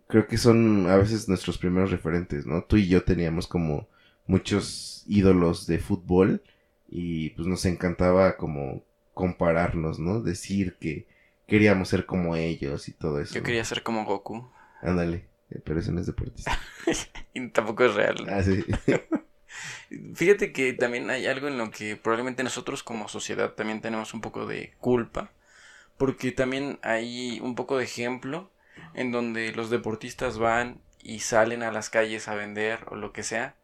[0.07, 2.63] creo que son a veces nuestros primeros referentes, ¿no?
[2.63, 3.89] Tú y yo teníamos como
[4.27, 6.43] muchos ídolos de fútbol
[6.89, 8.83] y pues nos encantaba como
[9.15, 10.21] compararnos, ¿no?
[10.21, 11.07] Decir que,
[11.47, 13.35] queríamos ser como ellos y todo eso.
[13.35, 14.49] Yo quería ser como Goku.
[14.83, 16.59] Ándale, eh, pero eso no es deportista.
[17.35, 18.17] y tampoco es real.
[18.29, 18.65] Ah, sí.
[20.15, 24.21] Fíjate que también hay algo en lo que probablemente nosotros como sociedad también tenemos un
[24.21, 25.31] poco de culpa,
[25.97, 28.51] porque también hay un poco de ejemplo
[28.95, 33.23] en donde los deportistas van y salen a las calles a vender o lo que
[33.23, 33.55] sea,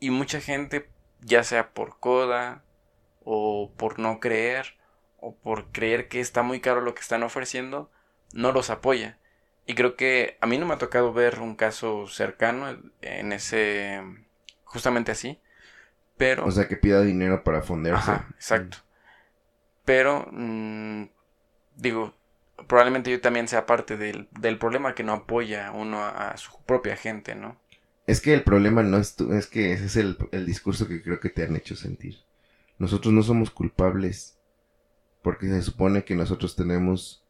[0.00, 0.88] y mucha gente,
[1.20, 2.62] ya sea por coda
[3.24, 4.76] o por no creer
[5.18, 7.90] o por creer que está muy caro lo que están ofreciendo,
[8.32, 9.18] no los apoya.
[9.66, 14.02] Y creo que a mí no me ha tocado ver un caso cercano en ese
[14.76, 15.40] justamente así.
[16.18, 16.44] Pero.
[16.44, 18.10] O sea, que pida dinero para fondearse.
[18.10, 18.78] Ajá, exacto.
[19.86, 21.04] Pero, mm,
[21.76, 22.14] digo,
[22.66, 26.96] probablemente yo también sea parte del, del problema que no apoya uno a, su propia
[26.96, 27.56] gente, ¿no?
[28.06, 31.02] Es que el problema no es tú, es que ese es el, el discurso que
[31.02, 32.18] creo que te han hecho sentir.
[32.78, 34.36] Nosotros no somos culpables
[35.22, 37.24] porque se supone que nosotros tenemos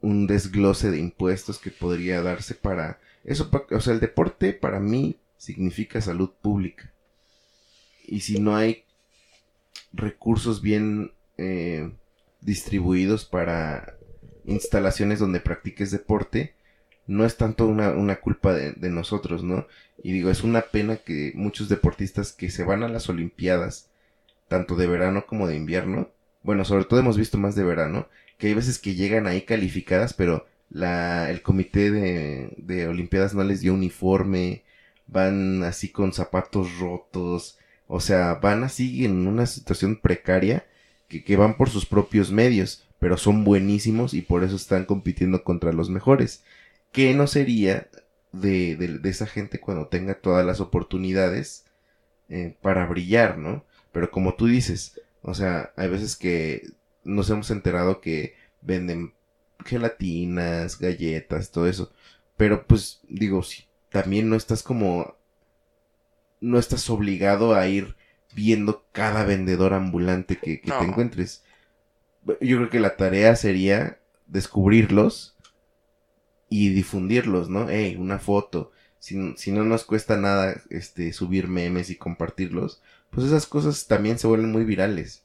[0.00, 5.18] un desglose de impuestos que podría darse para eso, o sea, el deporte para mí
[5.38, 6.92] significa salud pública.
[8.06, 8.84] Y si no hay
[9.92, 11.90] recursos bien eh,
[12.40, 13.96] distribuidos para
[14.44, 16.54] instalaciones donde practiques deporte,
[17.06, 19.66] no es tanto una, culpa de, de, nosotros, ¿no?
[20.02, 23.90] Y digo, es una pena que muchos deportistas que se van a las Olimpiadas,
[24.48, 26.10] tanto de verano como de invierno,
[26.42, 30.14] bueno, sobre todo hemos visto más de verano, que hay veces que llegan ahí calificadas,
[30.14, 34.62] pero la, el comité de, de Olimpiadas no les dio uniforme,
[35.06, 40.66] van así con zapatos rotos, o sea, van así en una situación precaria
[41.08, 45.44] que, que van por sus propios medios, pero son buenísimos y por eso están compitiendo
[45.44, 46.42] contra los mejores.
[46.92, 47.88] ¿Qué no sería
[48.32, 51.64] de, de, esa gente cuando tenga todas las oportunidades
[52.28, 53.64] eh, para brillar, ¿no?
[53.92, 56.68] Pero como tú dices, o sea, hay veces que
[57.04, 59.14] nos hemos enterado que venden
[59.64, 61.92] gelatinas, galletas, todo eso.
[62.36, 63.65] Pero pues digo, si
[63.96, 65.16] también no estás como...
[66.42, 67.96] No estás obligado a ir
[68.34, 71.42] viendo cada vendedor ambulante que, te encuentres.
[72.42, 75.34] Yo creo que la tarea sería descubrirlos
[76.50, 77.70] y difundirlos, ¿no?
[77.70, 78.70] Ey, una foto.
[78.98, 84.18] Si, si, no nos cuesta nada este, subir memes y compartirlos, pues esas cosas también
[84.18, 85.24] se vuelven muy virales.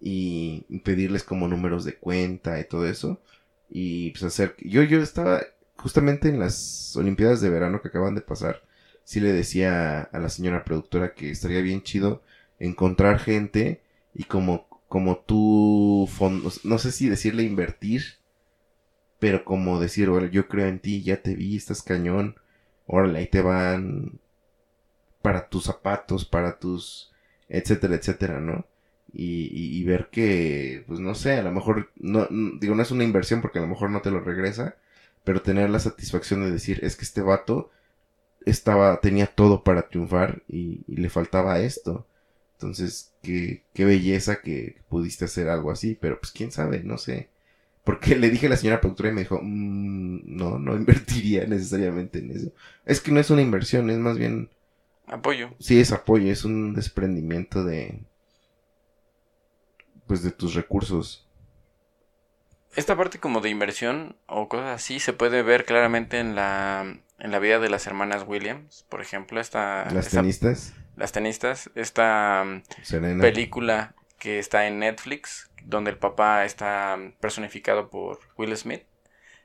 [0.00, 3.20] Y pedirles como números de cuenta y todo eso.
[3.68, 4.56] Y pues hacer...
[4.58, 5.42] Yo, yo estaba
[5.76, 8.62] justamente en las Olimpiadas de verano que acaban de pasar,
[9.04, 12.22] sí le decía a la señora productora que estaría bien chido
[12.58, 13.82] encontrar gente
[14.14, 16.08] y como, como tú,
[16.64, 18.02] no sé si decirle invertir,
[19.18, 22.36] pero como decir, bueno, yo creo en ti, ya te vi, estás cañón,
[22.86, 24.18] órale, ahí te van
[25.22, 27.12] para tus zapatos, para tus,
[27.48, 28.66] etcétera, etcétera, ¿no?
[29.12, 32.28] Y, y, y, ver que, pues no sé, a lo mejor, no,
[32.60, 34.76] digo, no es una inversión porque a lo mejor no te lo regresa,
[35.26, 37.72] pero tener la satisfacción de decir, es que este vato
[38.44, 42.06] estaba, tenía todo para triunfar y, le faltaba esto.
[42.52, 47.28] Entonces, qué, qué belleza que pudiste hacer algo así, pero pues quién sabe, no sé.
[47.82, 52.20] Porque le dije a la señora productora y me dijo, mm, no, no invertiría necesariamente
[52.20, 52.52] en eso.
[52.84, 54.50] Es que no es una inversión, es más bien...
[55.08, 55.50] Apoyo.
[55.58, 58.04] Sí, es apoyo, es un desprendimiento de...
[60.06, 61.25] Pues de tus recursos
[62.76, 67.30] esta parte como de inversión o cosas así se puede ver claramente en la, en
[67.30, 69.90] la vida de las hermanas Williams, por ejemplo, esta...
[69.90, 70.74] Las tenistas.
[70.96, 72.62] Las tenistas, esta um,
[73.20, 78.84] película que está en Netflix, donde el papá está personificado por Will Smith.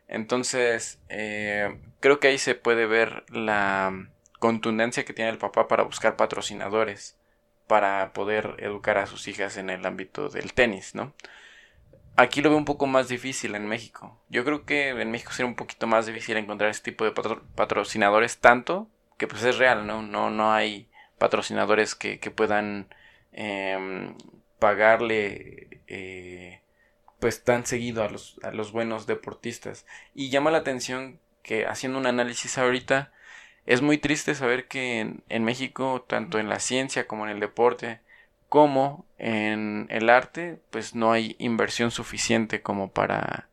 [0.07, 4.07] Entonces, eh, creo que ahí se puede ver la
[4.39, 7.17] contundencia que tiene el papá para buscar patrocinadores
[7.67, 11.13] para poder educar a sus hijas en el ámbito del tenis, ¿no?
[12.21, 14.15] Aquí lo veo un poco más difícil en México.
[14.29, 17.13] Yo creo que en México sería un poquito más difícil encontrar este tipo de
[17.55, 20.03] patrocinadores, tanto que pues es real, ¿no?
[20.03, 22.93] No, no hay patrocinadores que, puedan
[23.31, 24.15] em,
[24.59, 26.61] pagarle eh,
[27.19, 29.87] pues tan seguido a los, a los buenos deportistas.
[30.13, 33.11] Y llama la atención que haciendo un análisis ahorita,
[33.65, 37.99] es muy triste saber que en México, tanto en la ciencia como en el deporte,
[38.51, 43.47] como en el arte, pues no hay inversión suficiente como para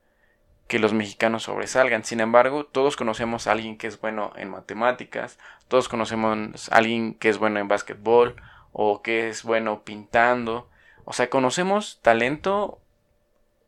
[0.66, 2.02] que los mexicanos sobresalgan.
[2.02, 7.14] Sin embargo, todos conocemos a alguien que es bueno en matemáticas, todos conocemos a alguien
[7.14, 8.34] que es bueno en básquetbol
[8.72, 10.68] o que es bueno pintando.
[11.04, 12.80] O sea, conocemos talento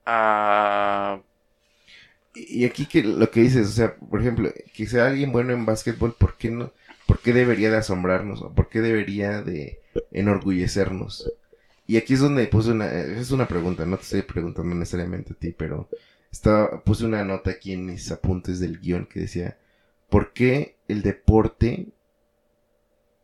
[0.06, 1.20] a...
[2.34, 5.64] Y aquí que lo que dices, o sea, por ejemplo, que sea alguien bueno en
[5.64, 6.72] básquetbol, ¿por qué no?
[7.20, 8.42] ¿Por qué debería de asombrarnos?
[8.54, 9.80] ¿Por qué debería de
[10.10, 11.30] enorgullecernos.
[11.86, 15.36] Y aquí es donde puse una, es una pregunta, no te estoy preguntando necesariamente a
[15.36, 15.88] ti, pero
[16.30, 19.58] estaba, puse una nota aquí en mis apuntes del guion que decía,
[20.08, 21.88] ¿por qué el deporte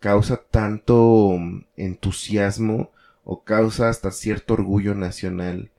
[0.01, 1.39] causa tanto
[1.77, 2.91] entusiasmo
[3.25, 5.71] o causa hasta cierto orgullo nacional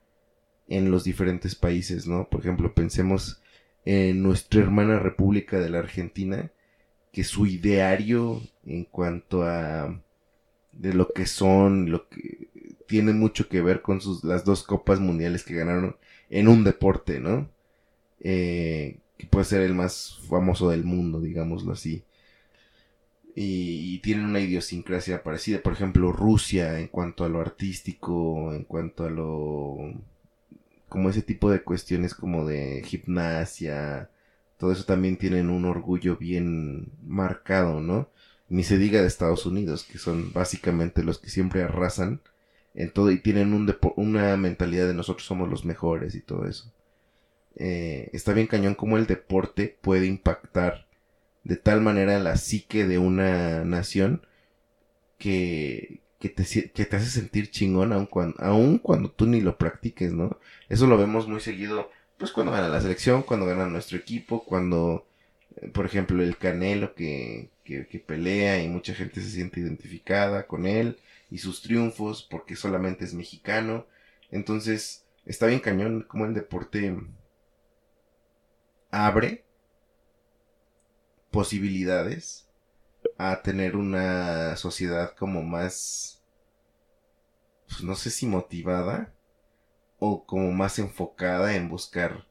[0.66, 2.28] en los diferentes países, ¿no?
[2.28, 3.40] Por ejemplo, pensemos
[3.84, 6.50] en nuestra hermana República de la Argentina,
[7.12, 10.00] que su ideario en cuanto a
[10.72, 12.48] de lo que son, lo que
[12.86, 15.96] tiene mucho que ver con sus las dos copas mundiales que ganaron
[16.30, 17.48] en un deporte, ¿no?
[18.20, 22.04] Eh, que puede ser el más famoso del mundo, digámoslo así.
[23.34, 28.64] Y, y, tienen una idiosincrasia parecida, por ejemplo, Rusia en cuanto a lo artístico, en
[28.64, 29.92] cuanto a lo
[30.88, 34.10] como ese tipo de cuestiones como de gimnasia,
[34.58, 38.08] todo eso también tienen un orgullo bien marcado, ¿no?
[38.48, 42.20] Ni se diga de Estados Unidos, que son básicamente los que siempre arrasan
[42.74, 46.72] en todo y tienen un una mentalidad de nosotros somos los mejores y todo eso.
[47.56, 50.86] Eh, está bien cañón como el deporte puede impactar
[51.44, 54.22] de tal manera la psique de una nación
[55.18, 58.36] que, que te, que te hace sentir chingón aun cuando,
[58.82, 60.38] cuando tú ni lo practiques, ¿no?
[60.68, 65.06] Eso lo vemos muy seguido, pues cuando gana la selección, cuando gana nuestro equipo, cuando,
[65.56, 70.46] eh, por ejemplo, el Canelo que, que, que, pelea y mucha gente se siente identificada
[70.46, 70.98] con él
[71.30, 73.86] y sus triunfos porque solamente es mexicano.
[74.30, 76.96] Entonces, está bien cañón como el deporte
[78.90, 79.44] abre
[81.30, 82.48] posibilidades
[83.16, 86.22] a tener una sociedad como más,
[87.68, 89.14] pues no sé si motivada
[89.98, 92.26] o como más enfocada en buscar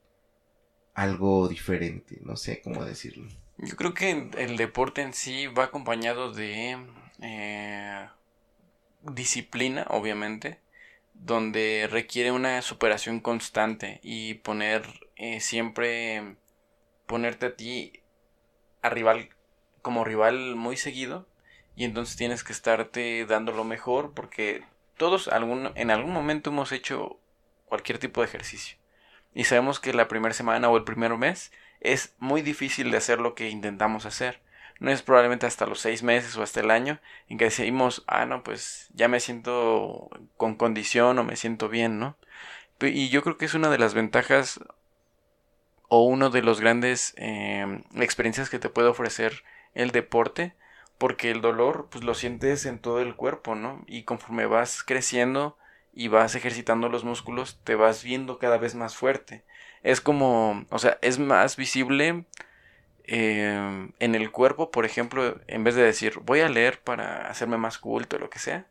[0.94, 3.28] algo diferente, no sé cómo decirlo.
[3.58, 6.78] Yo creo que el deporte en sí va acompañado de
[7.22, 8.08] eh,
[9.04, 10.60] disciplina, obviamente,
[11.14, 14.84] donde requiere una superación constante y poner
[15.16, 16.38] eh, siempre
[17.06, 17.94] ponerte a ti
[18.82, 19.30] a rival
[19.82, 21.28] como rival muy seguido
[21.76, 24.64] y entonces tienes que estarte dando lo mejor porque
[24.98, 27.20] todos algún, en algún momento hemos hecho
[27.68, 28.78] cualquier tipo de ejercicio
[29.38, 33.20] y sabemos que la primera semana o el primer mes es muy difícil de hacer
[33.20, 34.42] lo que intentamos hacer.
[34.80, 37.00] No es probablemente hasta los seis meses o hasta el año
[37.30, 42.00] en que decimos, ah, no, pues ya me siento con condición o me siento bien,
[42.00, 42.18] ¿no?
[42.82, 44.60] Y yo creo que es una de las ventajas
[45.88, 49.44] o uno de los grandes eh, experiencias que te puede ofrecer
[49.76, 50.56] el deporte,
[50.98, 53.84] porque el dolor pues lo sientes en todo el cuerpo, ¿no?
[53.86, 55.60] Y conforme vas creciendo
[55.98, 59.44] y vas ejercitando los músculos, te vas viendo cada vez más fuerte.
[59.82, 62.26] Es como, o sea, es más visible
[63.06, 67.58] eh, en el cuerpo, por ejemplo, en vez de decir voy a leer para hacerme
[67.58, 68.68] más culto o lo que sea,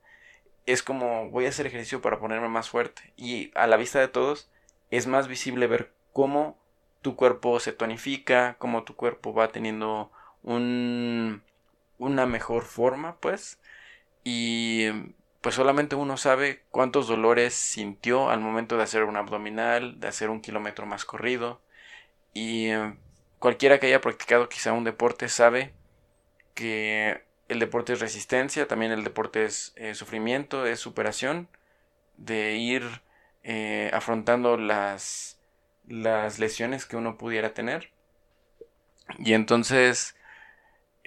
[0.67, 3.12] es como voy a hacer ejercicio para ponerme más fuerte.
[3.17, 4.49] Y a la vista de todos
[4.93, 6.57] es más visible ver cómo
[7.03, 10.12] tu cuerpo se tonifica, cómo tu cuerpo va teniendo
[10.45, 11.43] un,
[11.99, 13.59] una mejor forma, pues.
[14.23, 14.87] Y
[15.47, 20.29] pues solamente uno sabe cuántos dolores sintió al momento de hacer un abdominal, de hacer
[20.29, 21.61] un kilómetro más corrido.
[22.35, 22.97] Y eh,
[23.39, 25.73] cualquiera que haya practicado quizá un deporte sabe
[26.55, 31.47] que el deporte es resistencia, también el deporte es eh, sufrimiento, es superación,
[32.17, 32.83] de ir
[33.45, 35.39] eh, afrontando las,
[35.87, 37.93] las lesiones que uno pudiera tener.
[39.21, 40.17] Y entonces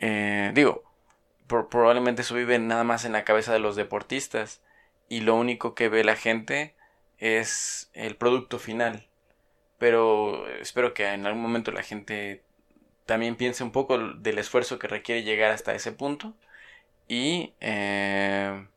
[0.01, 0.83] eh, digo,
[1.49, 4.61] probablemente eso vive nada más en la cabeza de los deportistas
[5.09, 6.75] y lo único que ve la gente
[7.17, 9.07] es el producto final.
[9.79, 12.43] Pero espero que en algún momento la gente
[13.05, 16.35] también piense un poco del esfuerzo que requiere llegar hasta ese punto
[17.07, 18.67] y eh,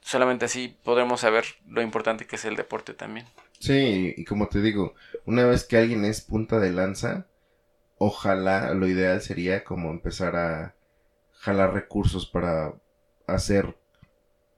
[0.00, 3.26] solamente así podremos saber lo importante que es el deporte también.
[3.58, 7.26] Sí, y como te digo, una vez que alguien es punta de lanza,
[8.04, 10.74] ojalá lo ideal sería como empezar a
[11.32, 12.74] jalar recursos para
[13.26, 13.76] hacer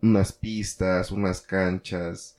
[0.02, 2.38] unas pistas, unas canchas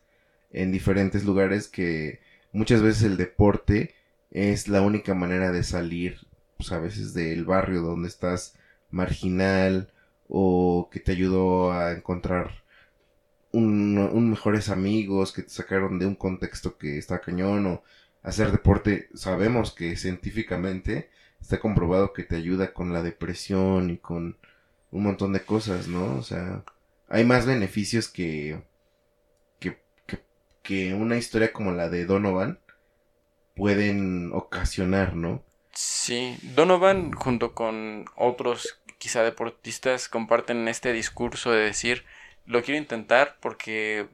[0.52, 2.20] en diferentes lugares que
[2.52, 3.96] muchas veces el deporte
[4.32, 6.28] es la única manera de salir,
[6.58, 8.56] pues a veces del barrio donde estás
[8.92, 9.92] marginal
[10.28, 12.52] o que te ayudó a encontrar
[13.52, 17.84] un, mejores amigos que te sacaron de un contexto que está cañón o
[18.28, 21.10] hacer deporte, sabemos que científicamente
[21.40, 24.38] está comprobado que te ayuda con la depresión y con
[24.92, 26.18] un montón de cosas, ¿no?
[26.18, 26.64] O sea,
[27.08, 28.62] hay más beneficios que,
[29.60, 29.80] que,
[30.62, 32.60] que, una historia como la de Donovan
[33.56, 35.42] pueden ocasionar, ¿no?
[35.74, 42.04] Sí, Donovan junto con otros quizá deportistas comparten este discurso de decir
[42.46, 44.08] lo quiero intentar porque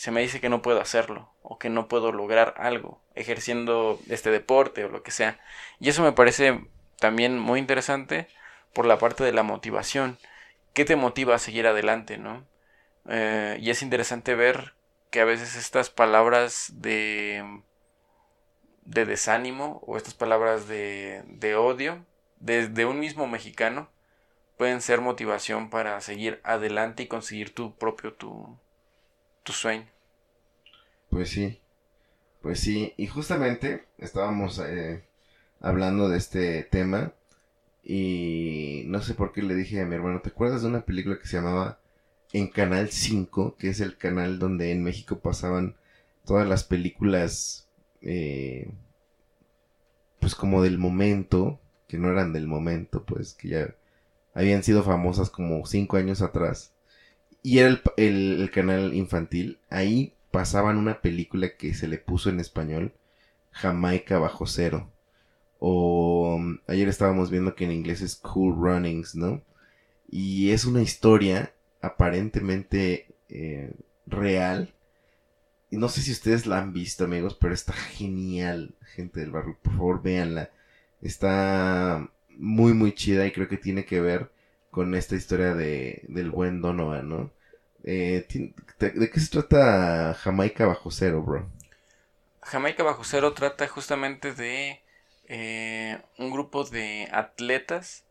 [0.00, 4.30] se me dice que no puedo hacerlo o que no puedo lograr algo ejerciendo este
[4.30, 5.38] deporte o lo que sea.
[5.78, 6.64] Y eso me parece
[6.98, 8.26] también muy interesante
[8.72, 10.18] por la parte de la motivación.
[10.72, 12.46] ¿Qué te motiva a seguir adelante, no?
[13.10, 14.72] Eh, y es interesante ver
[15.10, 17.60] que a veces estas palabras de,
[18.86, 22.06] de desánimo o estas palabras de, de odio
[22.38, 23.90] desde un mismo mexicano
[24.56, 28.58] pueden ser motivación para seguir adelante y conseguir tu propio tu,
[29.42, 29.86] tu sueño.
[31.08, 31.60] Pues sí,
[32.42, 35.04] pues sí, y justamente estábamos eh,
[35.60, 37.12] hablando de este tema
[37.82, 41.18] y no sé por qué le dije a mi hermano, ¿te acuerdas de una película
[41.18, 41.80] que se llamaba
[42.32, 45.76] en Canal 5, que es el canal donde en México pasaban
[46.24, 47.68] todas las películas,
[48.02, 48.70] eh,
[50.20, 53.74] pues como del momento, que no eran del momento, pues que ya
[54.34, 56.72] habían sido famosas como cinco años atrás.
[57.42, 59.58] Y era el, el canal infantil.
[59.70, 62.92] Ahí pasaban una película que se le puso en español,
[63.52, 64.90] Jamaica bajo cero.
[65.58, 69.42] O mm, ayer estábamos viendo que en inglés es Cool Runnings, ¿no?
[70.10, 73.72] Y es una historia aparentemente eh,
[74.06, 74.74] real.
[75.70, 79.56] Y no sé si ustedes la han visto, amigos, pero está genial, gente del barrio.
[79.62, 80.50] Por favor, véanla.
[81.02, 84.30] Está muy, muy chida y creo que tiene que ver
[84.70, 87.30] con esta historia de, del buen Donovan, ¿no?
[87.84, 88.26] Eh,
[88.78, 91.48] ¿De qué se trata Jamaica bajo cero, bro?
[92.42, 94.80] Jamaica bajo cero trata justamente de
[95.28, 98.04] eh, un grupo de atletas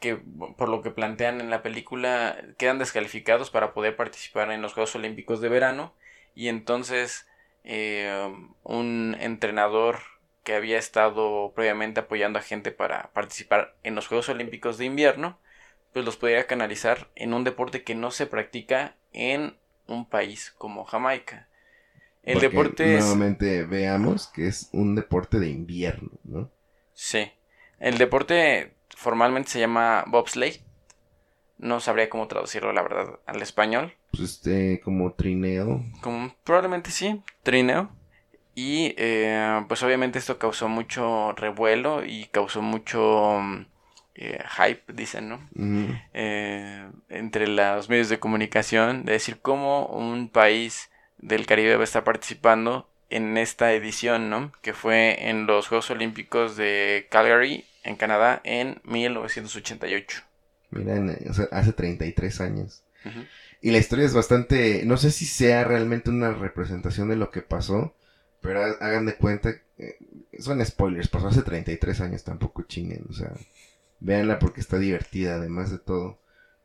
[0.00, 4.74] que por lo que plantean en la película quedan descalificados para poder participar en los
[4.74, 5.94] Juegos Olímpicos de verano
[6.34, 7.26] y entonces
[7.64, 8.32] eh,
[8.64, 9.98] un entrenador
[10.44, 15.38] que había estado previamente apoyando a gente para participar en los Juegos Olímpicos de invierno
[15.98, 19.56] pues los podría canalizar en un deporte que no se practica en
[19.88, 21.48] un país como Jamaica.
[22.22, 26.52] El deporte nuevamente veamos que es un deporte de invierno, ¿no?
[26.94, 27.32] Sí.
[27.80, 30.62] El deporte formalmente se llama bobsleigh.
[31.58, 33.92] No sabría cómo traducirlo, la verdad, al español.
[34.12, 35.82] Pues este, como trineo.
[36.00, 37.90] Como, probablemente sí, trineo.
[38.54, 43.40] Y eh, pues obviamente esto causó mucho revuelo y causó mucho
[44.20, 45.48] eh, hype, dicen, ¿no?
[46.12, 51.84] Eh, entre los medios de comunicación, de decir cómo un país del Caribe va a
[51.84, 54.50] estar participando en esta edición, ¿no?
[54.60, 60.22] Que fue en los Juegos Olímpicos de Calgary, en Canadá, en 1988.
[60.70, 61.00] Mira,
[61.52, 62.82] hace 33 años.
[63.60, 67.42] Y la historia es bastante, no sé si sea realmente una representación de lo que
[67.42, 67.94] pasó,
[68.40, 69.96] pero hagan de cuenta, eh,
[70.40, 73.32] son spoilers, pasó hace 33 años, tampoco chinguen, o sea,
[74.00, 76.18] Véanla porque está divertida, además de todo.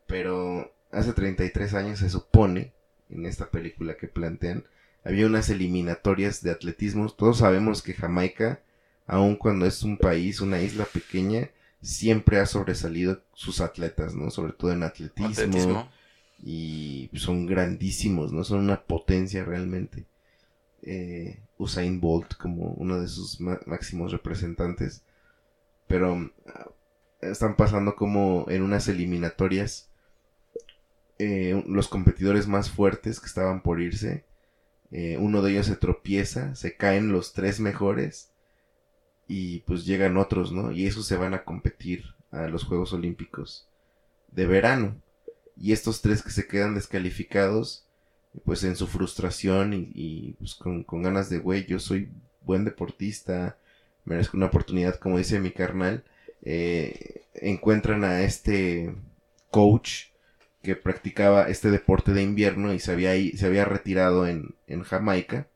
[0.07, 2.73] Pero hace 33 años se supone,
[3.09, 4.65] en esta película que plantean,
[5.03, 7.09] había unas eliminatorias de atletismo.
[7.09, 8.61] Todos sabemos que Jamaica,
[9.07, 11.49] aun cuando es un país, una isla pequeña,
[11.81, 14.31] siempre ha sobresalido sus atletas, ¿no?
[14.31, 15.89] Sobre todo en atletismo.
[16.45, 18.43] Y son grandísimos, ¿no?
[18.43, 20.05] Son una potencia realmente.
[20.81, 25.03] Eh, Usain Bolt como uno de sus máximos representantes.
[25.87, 26.31] Pero
[27.31, 29.89] están pasando como en unas eliminatorias
[31.19, 34.25] eh, los competidores más fuertes que estaban por irse.
[34.91, 38.31] Eh, uno de ellos se tropieza, se caen los tres mejores
[39.27, 40.71] y pues llegan otros, ¿no?
[40.71, 43.67] Y esos se van a competir a los Juegos Olímpicos
[44.31, 45.01] de verano.
[45.55, 47.85] Y estos tres que se quedan descalificados,
[48.43, 52.09] pues en su frustración y, pues con, con, ganas de, güey, yo soy
[52.41, 53.57] buen deportista,
[54.05, 56.03] merezco una oportunidad, como dice mi carnal,
[56.43, 58.93] eh, encuentran a este
[59.49, 60.07] coach
[60.61, 65.47] que practicaba este deporte de invierno y se había, se había retirado en, Jamaica.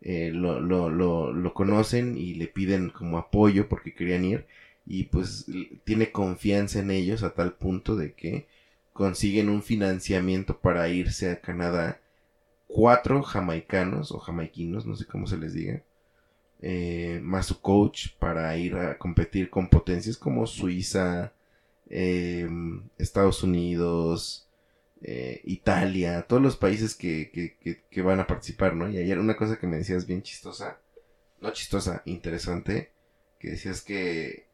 [0.00, 4.46] Eh, lo, lo, lo, conocen y le piden como apoyo porque querían ir
[4.84, 5.46] y pues
[5.84, 8.48] tiene confianza en ellos a tal punto de que
[8.92, 12.00] consiguen un financiamiento para irse a Canadá
[12.66, 15.82] cuatro jamaicanos o jamaiquinos, no sé cómo se les diga,
[16.62, 21.32] eh, más su coach para ir a competir con potencias como Suiza,
[21.90, 24.48] em, Estados Unidos,
[25.02, 27.30] eh, Italia, todos los países que,
[27.90, 28.88] que, van a participar, ¿no?
[28.88, 30.80] Y ayer una cosa que me decías bien chistosa,
[31.40, 32.92] no chistosa, interesante,
[33.40, 34.46] que decías que,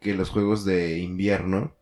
[0.00, 1.74] que los juegos de invierno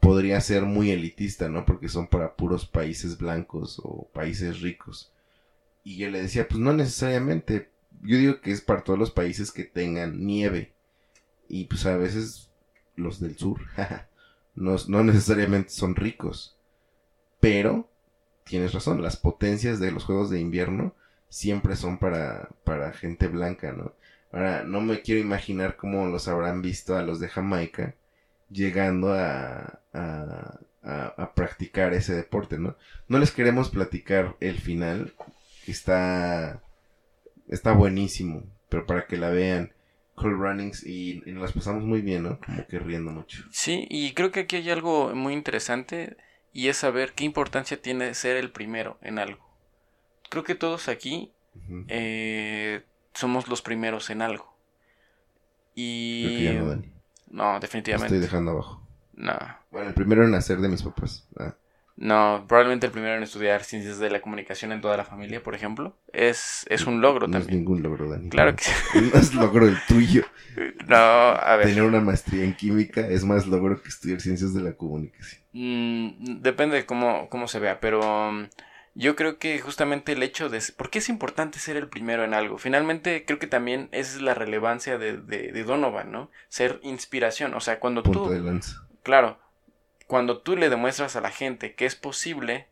[0.00, 1.64] podría ser muy elitista, ¿no?
[1.64, 5.12] Porque son para puros países blancos o países ricos.
[5.84, 7.70] Y yo le decía, pues no necesariamente,
[8.02, 10.72] yo digo que es para todos los países que tengan nieve.
[11.48, 12.50] Y pues a veces
[12.96, 13.60] los del sur
[14.54, 16.56] no, no necesariamente son ricos.
[17.40, 17.88] Pero,
[18.44, 20.94] tienes razón, las potencias de los juegos de invierno
[21.28, 23.92] siempre son para, para gente blanca, ¿no?
[24.32, 27.94] Ahora, no me quiero imaginar cómo los habrán visto a los de Jamaica
[28.50, 32.76] llegando a, a, a, practicar ese deporte, ¿no?
[33.08, 35.14] No les queremos platicar el final,
[35.64, 36.62] que está,
[37.48, 39.72] está buenísimo, pero para que la vean.
[40.14, 42.40] Cool Runnings y, y, nos las pasamos muy bien, ¿no?
[42.44, 43.44] Como que riendo mucho.
[43.52, 46.16] Sí, y creo que aquí hay algo muy interesante
[46.52, 49.48] y es saber qué importancia tiene ser el primero en algo.
[50.28, 51.30] Creo que todos aquí
[51.86, 52.82] eh,
[53.14, 54.52] somos los primeros en algo.
[55.74, 56.50] Y...
[56.54, 56.82] no,
[57.30, 58.14] no, definitivamente.
[58.14, 58.82] estoy dejando abajo.
[59.14, 59.38] No.
[59.70, 61.28] Bueno, el primero en nacer de mis papás.
[61.38, 61.54] Ah.
[62.00, 65.56] No, probablemente el primero en estudiar ciencias de la comunicación en toda la familia, por
[65.56, 67.50] ejemplo, es, es un logro no también.
[67.50, 68.28] es ningún logro, Dani.
[68.28, 68.72] Claro que sí.
[69.12, 70.24] No es logro el tuyo.
[70.88, 71.66] No, a ver.
[71.66, 75.42] Tener una maestría en química es más logro que estudiar ciencias de la comunicación.
[75.52, 78.48] Mm, depende de cómo, cómo se vea, pero um,
[78.94, 80.60] yo creo que justamente el hecho de...
[80.76, 82.58] ¿Por qué es importante ser el primero en algo?
[82.58, 86.30] Finalmente creo que también esa es la relevancia de, de, de Donovan, ¿no?
[86.48, 88.30] Ser inspiración, o sea, cuando Punto tú...
[88.30, 88.84] de lanza.
[89.04, 89.38] Claro,
[90.08, 92.66] cuando tú le demuestras a la gente que es posible,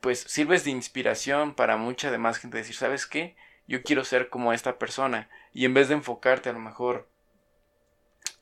[0.00, 3.36] pues sirves de inspiración para mucha demás gente decir, ¿sabes qué?
[3.68, 5.28] Yo quiero ser como esta persona.
[5.52, 7.08] Y en vez de enfocarte a lo mejor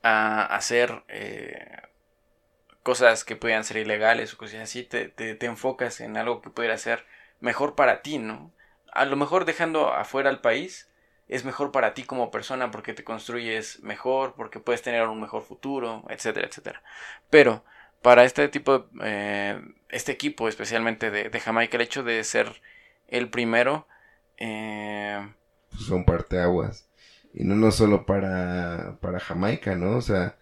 [0.02, 1.82] a hacer eh,
[2.84, 6.50] cosas que puedan ser ilegales o cosas así, te, te, te enfocas en algo que
[6.50, 7.04] pudiera ser
[7.40, 8.52] mejor para ti, ¿no?
[8.92, 10.88] A lo mejor dejando afuera al país,
[11.26, 15.42] es mejor para ti como persona porque te construyes mejor, porque puedes tener un mejor
[15.42, 16.82] futuro, etcétera, etcétera.
[17.28, 17.64] Pero
[18.02, 22.60] para este tipo de, eh, este equipo especialmente de, de, Jamaica, el hecho de ser
[23.08, 23.86] el primero...
[24.38, 25.32] Eh...
[25.78, 26.88] Son parteaguas.
[27.32, 29.96] Y no, no solo para, para Jamaica, ¿no?
[29.96, 30.36] O sea,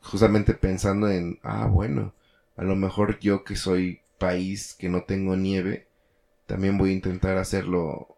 [0.00, 2.14] justamente pensando en, ah, bueno,
[2.56, 5.86] a lo mejor yo que soy país que no tengo nieve,
[6.46, 8.16] también voy a intentar hacerlo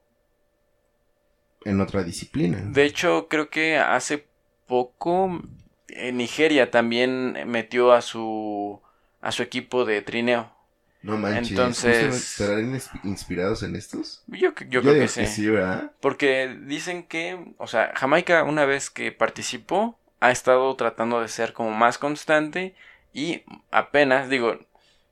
[1.64, 2.62] en otra disciplina.
[2.62, 4.26] De hecho, creo que hace
[4.66, 5.42] poco
[6.12, 8.80] Nigeria también metió a su
[9.20, 10.52] a su equipo de trineo.
[11.02, 11.50] No manches.
[11.50, 14.22] Entonces, ¿estarán inspirados en estos?
[14.26, 15.48] Yo, yo, yo creo que sí.
[15.48, 15.92] ¿verdad?
[16.00, 21.52] Porque dicen que, o sea, Jamaica una vez que participó ha estado tratando de ser
[21.52, 22.74] como más constante
[23.12, 24.58] y apenas, digo,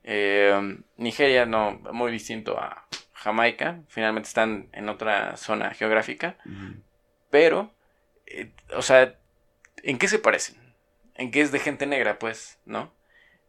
[0.02, 6.82] eh, Nigeria no, muy distinto a Jamaica, finalmente están en otra zona geográfica, uh -huh.
[7.30, 7.72] pero,
[8.26, 9.14] eh, o sea,
[9.82, 10.56] ¿en qué se parecen?
[11.16, 12.92] En qué es de gente negra, pues, ¿no?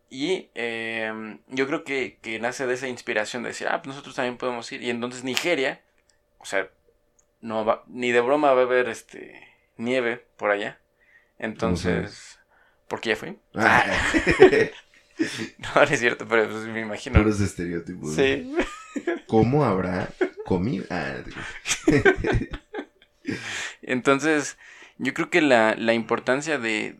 [0.09, 4.15] Y eh, yo creo que, que, nace de esa inspiración de decir, ah, pues nosotros
[4.15, 4.81] también podemos ir.
[4.81, 5.81] Y entonces Nigeria,
[6.37, 6.69] o sea,
[7.41, 9.41] no va, ni de broma va a haber este
[9.75, 10.79] nieve por allá.
[11.39, 12.39] Entonces,
[12.87, 13.37] ¿por qué ya fui?
[13.53, 13.85] Ah.
[15.57, 17.19] no, no es cierto, pero pues, me imagino.
[17.19, 18.15] Puros estereotipos.
[18.15, 18.55] Sí.
[19.27, 20.09] ¿Cómo habrá
[20.45, 20.85] comida?
[20.89, 21.15] Ah,
[23.81, 24.57] entonces,
[24.97, 26.97] yo creo que la, la importancia de,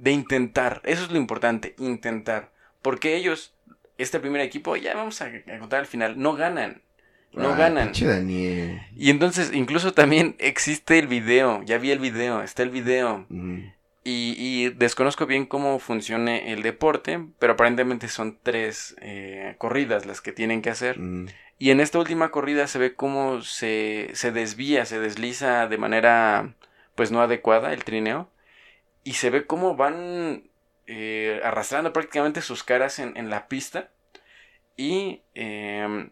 [0.00, 2.50] de intentar, eso es lo importante, intentar.
[2.80, 3.54] Porque ellos,
[3.98, 6.82] este primer equipo, ya vamos a, a contar al final, no ganan.
[7.32, 7.92] No ganan.
[7.92, 8.80] Daniel.
[8.96, 11.62] Y entonces, incluso también existe el video.
[11.62, 13.26] Ya vi el video, está el video.
[13.28, 13.58] Mm.
[14.02, 20.20] Y, y desconozco bien cómo funcione el deporte, pero aparentemente son tres eh, corridas las
[20.20, 20.98] que tienen que hacer.
[20.98, 21.28] Mm.
[21.58, 26.54] Y en esta última corrida se ve cómo se, se desvía, se desliza de manera
[26.94, 28.30] pues no adecuada el trineo.
[29.04, 30.50] Y se ve cómo van
[30.86, 33.90] eh, arrastrando prácticamente sus caras en, en la pista.
[34.76, 36.10] Y eh,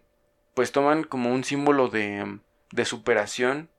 [0.55, 2.39] pues toman como un símbolo de,
[2.73, 3.71] de superación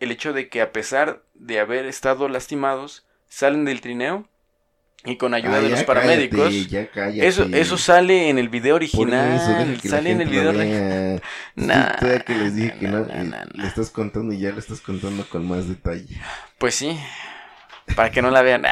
[0.00, 4.28] el hecho de que a pesar de haber estado lastimados, salen del trineo
[5.04, 6.52] y con ayuda Ah, de los paramédicos.
[6.94, 7.26] cállate.
[7.26, 9.28] Eso, eso sale en el video eso, original.
[9.82, 11.22] la sale en el lo video original.
[11.56, 13.62] Nah, Sí, que les dije que no, nah, nah, nah, nah.
[13.62, 16.16] le estás contando y ya le estás contando con más detalle.
[16.58, 16.98] Pues sí,
[17.94, 18.64] para que no la vean.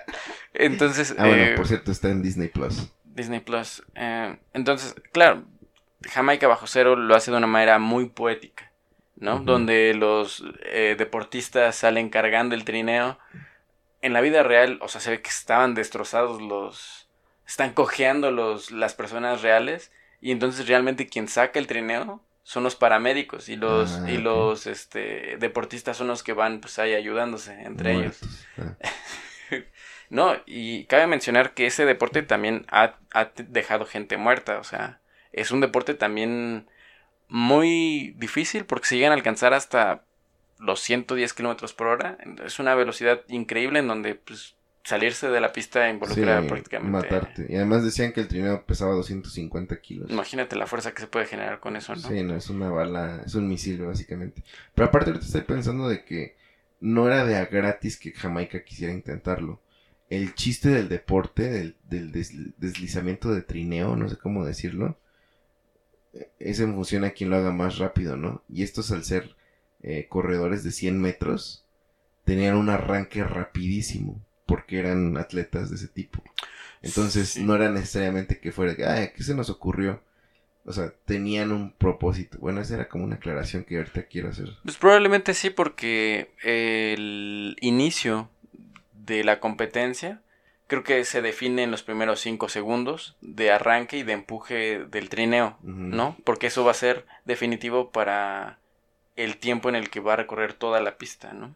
[0.54, 2.92] Entonces, Ah, bueno, eh, por cierto, está en Disney Plus.
[3.04, 3.82] Disney Plus.
[3.94, 5.44] eh, entonces, claro,
[6.10, 8.70] Jamaica bajo cero lo hace de una manera muy poética,
[9.16, 9.40] ¿no?
[9.40, 13.18] Donde los eh, deportistas salen cargando el trineo.
[14.00, 17.08] En la vida real, o sea, se ve que estaban destrozados los...
[17.46, 19.92] Están cojeando los, las personas reales.
[20.20, 23.48] Y entonces realmente quien saca el trineo son los paramédicos.
[23.48, 27.94] Y los, Ah, y los este, deportistas son los que van pues ahí ayudándose entre
[27.94, 28.20] ellos.
[28.58, 28.76] Ah.
[30.12, 35.00] No, y cabe mencionar que ese deporte también ha, ha dejado gente muerta, o sea,
[35.32, 36.68] es un deporte también
[37.28, 40.04] muy difícil porque se llegan a alcanzar hasta
[40.58, 45.52] los 110 kilómetros por hora, es una velocidad increíble en donde pues salirse de la
[45.52, 46.90] pista involucra Sí, prácticamente.
[46.92, 47.46] matarte.
[47.48, 50.10] Y además decían que el trineo pesaba 250 kilos.
[50.10, 52.00] Imagínate la fuerza que se puede generar con eso, ¿no?
[52.08, 54.42] Sí, no, es una bala, es un misil básicamente.
[54.74, 56.36] Pero aparte ahorita estoy pensando de que
[56.80, 59.60] no era de a gratis que Jamaica quisiera intentarlo.
[60.10, 64.98] El chiste del deporte, del, del desli- deslizamiento de trineo, no sé cómo decirlo,
[66.38, 68.42] es en función a quien lo haga más rápido, ¿no?
[68.48, 69.36] Y estos al ser
[69.82, 71.64] eh, corredores de 100 metros,
[72.24, 76.22] tenían un arranque rapidísimo, porque eran atletas de ese tipo.
[76.82, 77.44] Entonces Sí.
[77.44, 80.02] no era necesariamente que fuera, ay, ¿qué se nos ocurrió?
[80.64, 82.38] O sea, tenían un propósito.
[82.40, 84.48] Bueno, esa era como una aclaración que ahorita quiero hacer.
[84.64, 88.28] Pues probablemente sí, porque el inicio
[88.92, 90.20] de la competencia
[90.68, 95.08] creo que se define en los primeros cinco segundos de arranque y de empuje del
[95.08, 95.58] trineo.
[95.62, 96.16] ¿no?
[96.24, 98.58] Porque eso va a ser definitivo para
[99.16, 101.54] el tiempo en el que va a recorrer toda la pista, ¿no?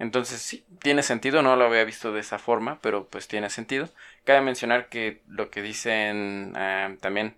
[0.00, 3.90] Entonces sí, tiene sentido, no lo había visto de esa forma, pero pues tiene sentido.
[4.24, 7.36] Cabe mencionar que lo que dicen ah, también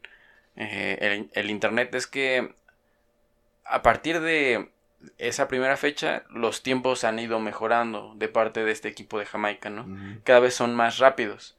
[0.54, 2.54] eh, el, el internet es que
[3.64, 4.70] a partir de
[5.18, 9.68] esa primera fecha los tiempos han ido mejorando de parte de este equipo de Jamaica,
[9.68, 10.20] ¿no?
[10.22, 11.56] Cada vez son más rápidos.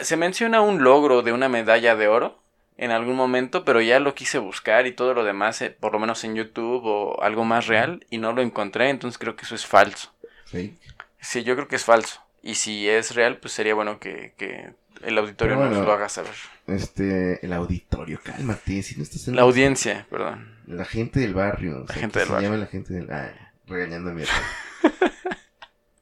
[0.00, 2.41] Se menciona un logro de una medalla de oro
[2.82, 5.98] en algún momento, pero ya lo quise buscar y todo lo demás, eh, por lo
[6.00, 9.54] menos en YouTube o algo más real, y no lo encontré, entonces creo que eso
[9.54, 10.12] es falso.
[10.46, 10.74] Fake.
[11.20, 12.20] Sí, yo creo que es falso.
[12.42, 14.72] Y si es real, pues sería bueno que, que
[15.02, 15.86] el auditorio Pero nos bueno.
[15.86, 16.34] lo haga saber.
[16.66, 20.56] Este, el auditorio, cálmate, si no estás en La audiencia, perdón.
[20.66, 21.84] La gente del barrio.
[21.84, 22.48] o sea, gente del se barrio.
[22.50, 23.10] llama la gente del...
[23.12, 24.46] Ah, regañando a mi hermano.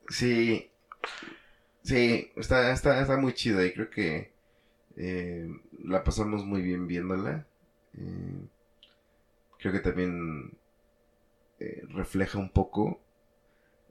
[0.09, 0.71] Sí.
[1.83, 4.33] Sí, está, está, está muy chida y creo que
[4.97, 5.49] eh,
[5.85, 7.47] la pasamos muy bien viéndola.
[7.95, 8.49] Eh,
[9.59, 10.53] creo que también
[11.59, 13.01] eh, refleja un poco,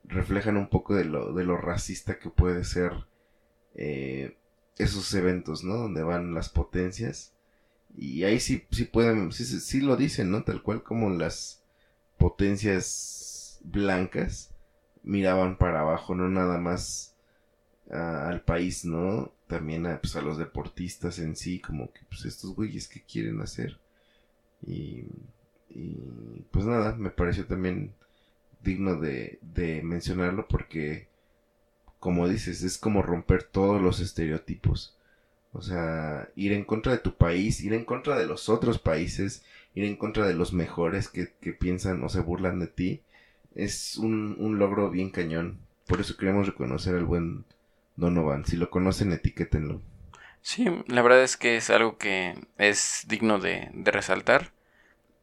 [0.06, 2.93] reflejan un poco de lo, de lo racista que puede ser
[3.76, 4.38] eh,
[4.78, 5.76] esos eventos, ¿no?
[5.78, 7.34] Donde van las potencias.
[7.97, 9.32] Y ahí sí, sí pueden,
[9.82, 10.43] lo dicen, ¿no?
[10.43, 11.64] Tal cual como las
[12.18, 14.52] potencias blancas
[15.04, 17.16] miraban para abajo, no nada más
[17.91, 19.34] a- al país, ¿no?
[19.50, 23.41] También a, pues, a los deportistas en sí, como que pues estos güeyes que quieren
[23.41, 23.80] hacer.
[24.66, 25.06] Y,
[26.52, 27.91] pues nada, me pareció también
[28.64, 29.39] digno de,
[29.84, 31.08] mencionarlo porque,
[32.00, 34.95] como dices, es como romper todos los estereotipos.
[35.52, 39.43] O sea, ir en contra de tu país, ir en contra de los otros países,
[39.74, 43.02] ir en contra de los mejores que, que piensan o se burlan de ti,
[43.56, 45.58] es un, un logro bien cañón.
[45.88, 47.45] Por eso queremos reconocer al buen
[48.00, 48.45] Donovan.
[48.45, 49.82] Si lo conocen, etiquétenlo.
[50.41, 54.52] Sí, la verdad es que es algo que es digno de, de resaltar.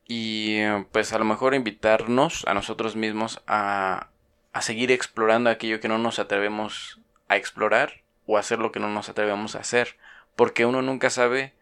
[0.07, 4.11] Y eh, pues a lo mejor invitarnos a nosotros mismos a,
[4.53, 8.89] a seguir explorando aquello que no nos atrevemos a explorar o hacer lo que no
[8.89, 9.97] nos atrevemos a hacer.
[10.37, 11.55] Porque uno nunca sabe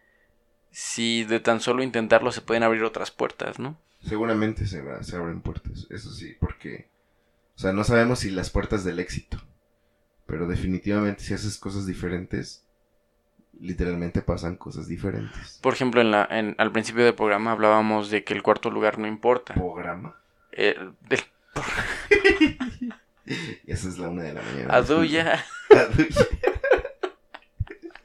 [0.74, 3.78] si de tan solo intentarlo se pueden abrir otras puertas, ¿no?
[4.02, 6.88] Seguramente se, va, se abren puertas, eso sí, porque,
[7.56, 9.40] o sea, no sabemos si las puertas del éxito,
[10.26, 12.64] pero definitivamente si haces cosas diferentes,
[13.60, 15.58] literalmente pasan cosas diferentes.
[15.62, 18.98] Por ejemplo, en la, en, al principio del programa hablábamos de que el cuarto lugar
[18.98, 19.54] no importa.
[19.54, 20.16] Programa.
[20.52, 20.76] Eh,
[21.08, 21.20] del-
[23.66, 24.74] esa es la una de la mañana.
[24.74, 25.44] Aduya.
[25.70, 26.26] Aduya.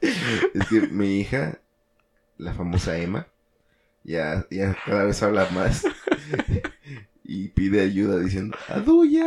[0.00, 1.58] es que mi hija,
[2.38, 3.26] la famosa Emma,
[4.04, 5.84] ya, ya cada vez habla más
[7.24, 9.26] y pide ayuda diciendo ¡Aduya!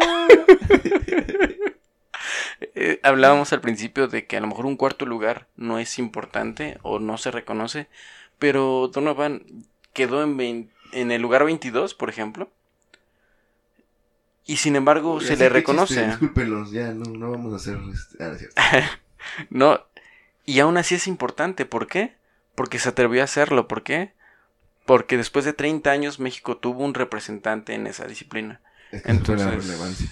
[2.75, 6.77] Eh, hablábamos al principio de que a lo mejor un cuarto lugar no es importante
[6.83, 7.87] o no se reconoce,
[8.39, 9.43] pero Donovan
[9.93, 12.49] quedó en, vein- en el lugar 22, por ejemplo.
[14.45, 15.95] Y sin embargo se le reconoce.
[15.95, 17.77] chiste, discúlpenos, ya no, no vamos a hacer...
[17.93, 18.81] este- ah,
[19.49, 19.79] no
[20.45, 21.65] y aún así es importante.
[21.65, 22.15] ¿Por qué?
[22.55, 23.67] Porque se atrevió a hacerlo.
[23.69, 24.11] ¿Por qué?
[24.85, 28.59] Porque después de 30 años México tuvo un representante en esa disciplina.
[28.91, 30.09] Es que Entonces, relevancia.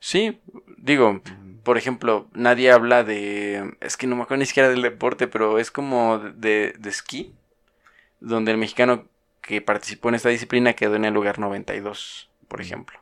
[0.00, 0.40] Sí,
[0.78, 1.22] digo,
[1.62, 3.76] por ejemplo, nadie habla de.
[3.80, 7.34] Es que no me acuerdo ni siquiera del deporte, pero es como de, de esquí,
[8.20, 9.06] donde el mexicano
[9.42, 13.00] que participó en esta disciplina quedó en el lugar 92, por ejemplo.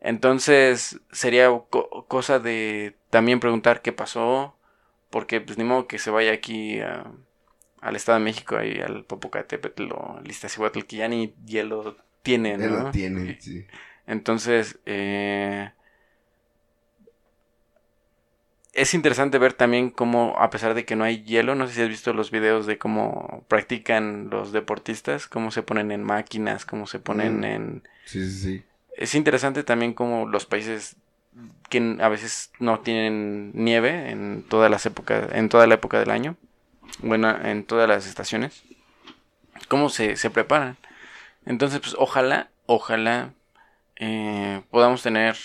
[0.00, 4.56] Entonces, sería co- cosa de también preguntar qué pasó,
[5.10, 7.10] porque pues ni modo que se vaya aquí a-
[7.80, 12.60] al Estado de México, ahí al Popocatépetl o al Iztaccíhuatl, que ya ni hielo tienen,
[12.60, 12.84] ¿no?
[12.86, 13.66] lo tienen, sí.
[14.06, 15.70] Entonces, eh,
[18.80, 21.82] es interesante ver también cómo, a pesar de que no hay hielo, no sé si
[21.82, 26.86] has visto los videos de cómo practican los deportistas, cómo se ponen en máquinas, cómo
[26.86, 27.44] se ponen Mm.
[27.44, 27.88] en...
[28.04, 28.62] Sí, sí, sí.
[28.96, 30.96] Es interesante también cómo los países
[31.68, 36.10] que a veces no tienen nieve en todas las épocas, en toda la época del
[36.10, 36.36] año,
[37.00, 38.62] bueno, en todas las estaciones.
[39.68, 40.76] ¿Cómo se, se preparan?
[41.46, 43.32] Entonces, pues ojalá, ojalá
[43.96, 45.36] eh, podamos tener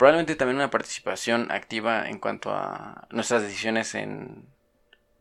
[0.00, 4.46] probablemente también una participación activa en cuanto a nuestras decisiones en,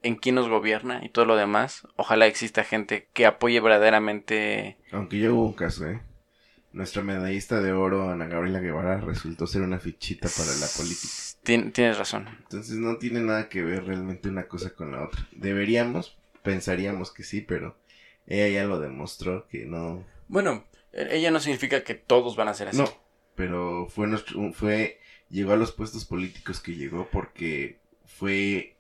[0.04, 1.86] en quién nos gobierna y todo lo demás.
[1.98, 4.78] Ojalá exista gente que apoye verdaderamente.
[4.94, 6.02] Aunque ya hubo un caso, ¿eh?
[6.72, 11.74] Nuestra medallista de oro, Ana Gabriela Guevara, resultó ser una fichita para la política.
[11.74, 12.30] tienes razón.
[12.44, 15.28] Entonces no tiene nada que ver realmente una cosa con la otra.
[15.34, 17.76] Deberíamos, pensaríamos que sí, pero
[18.28, 20.06] ella ya lo demostró que no.
[20.30, 20.64] Bueno,
[20.94, 22.78] e-, ella no significa que todos van a ser así.
[22.78, 23.09] No,
[23.40, 28.76] pero fue nuestro, fue, llegó a los puestos políticos que llegó porque fue,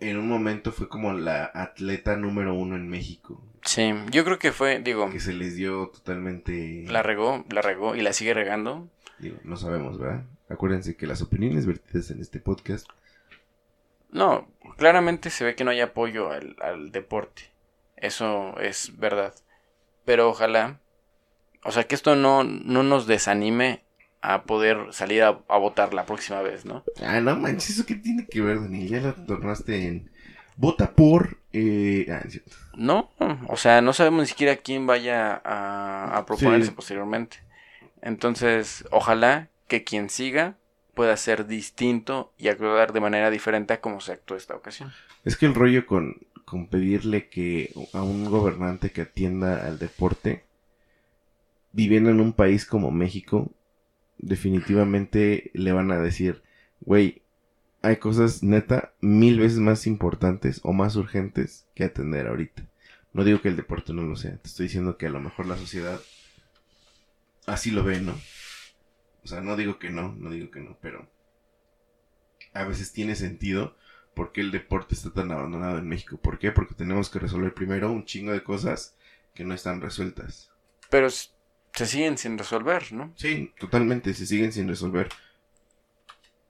[0.00, 3.40] en un momento fue como la atleta número uno en México.
[3.62, 5.08] Sí, yo creo que fue, digo.
[5.12, 6.84] Que se les dio totalmente.
[6.88, 8.88] La regó, la regó y la sigue regando.
[9.20, 10.24] Digo, no sabemos, ¿verdad?
[10.48, 12.88] Acuérdense que las opiniones vertidas en este podcast.
[14.10, 17.52] No, claramente se ve que no hay apoyo al, al deporte.
[17.94, 19.32] Eso es verdad.
[20.04, 20.80] Pero ojalá,
[21.68, 23.82] o sea, que esto no, no nos desanime
[24.22, 26.82] a poder salir a, votar la próxima vez, ¿no?
[27.02, 28.88] Ah, no manches, ¿eso qué tiene que ver, Daniel?
[28.88, 30.10] Ya lo tornaste en...
[30.56, 31.38] Vota por...
[31.52, 32.06] Eh...
[32.10, 32.56] Ah, cierto.
[32.74, 33.10] No,
[33.48, 37.38] o sea, no sabemos ni siquiera quién vaya a, a proponerse posteriormente.
[38.00, 40.56] Entonces, ojalá que quien siga
[40.94, 44.90] pueda ser distinto y actuar de manera diferente a como se actuó esta ocasión.
[45.24, 50.47] Es que el rollo con, con pedirle que a un gobernante que atienda al deporte,
[51.72, 53.52] viviendo en un país como México,
[54.18, 56.42] definitivamente le van a decir,
[56.80, 57.22] güey,
[57.82, 62.66] hay cosas neta mil veces más importantes o más urgentes que atender ahorita.
[63.12, 65.46] No digo que el deporte no lo sea, te estoy diciendo que a lo mejor
[65.46, 66.00] la sociedad
[67.46, 68.14] así lo ve, ¿no?
[69.24, 71.08] O sea, no digo que no, no digo que no, pero
[72.54, 73.76] a veces tiene sentido
[74.14, 76.16] por qué el deporte está tan abandonado en México.
[76.16, 76.50] ¿Por qué?
[76.50, 78.96] Porque tenemos que resolver primero un chingo de cosas
[79.34, 80.50] que no están resueltas.
[80.90, 81.08] Pero
[81.78, 83.12] se siguen sin resolver, ¿no?
[83.14, 85.08] Sí, totalmente, se siguen sin resolver.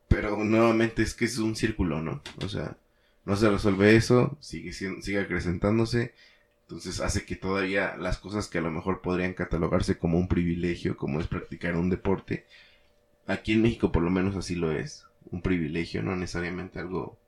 [0.09, 2.23] Pero nuevamente es que es un círculo, ¿no?
[2.43, 2.79] O sea,
[3.27, 6.15] no se resuelve eso, sigue, sigue acrecentándose.
[6.63, 10.97] Entonces hace que todavía las cosas que a lo mejor podrían catalogarse como un privilegio,
[10.97, 12.47] como es practicar un deporte,
[13.27, 15.05] aquí en México por lo menos así lo es.
[15.31, 17.19] Un privilegio, no necesariamente algo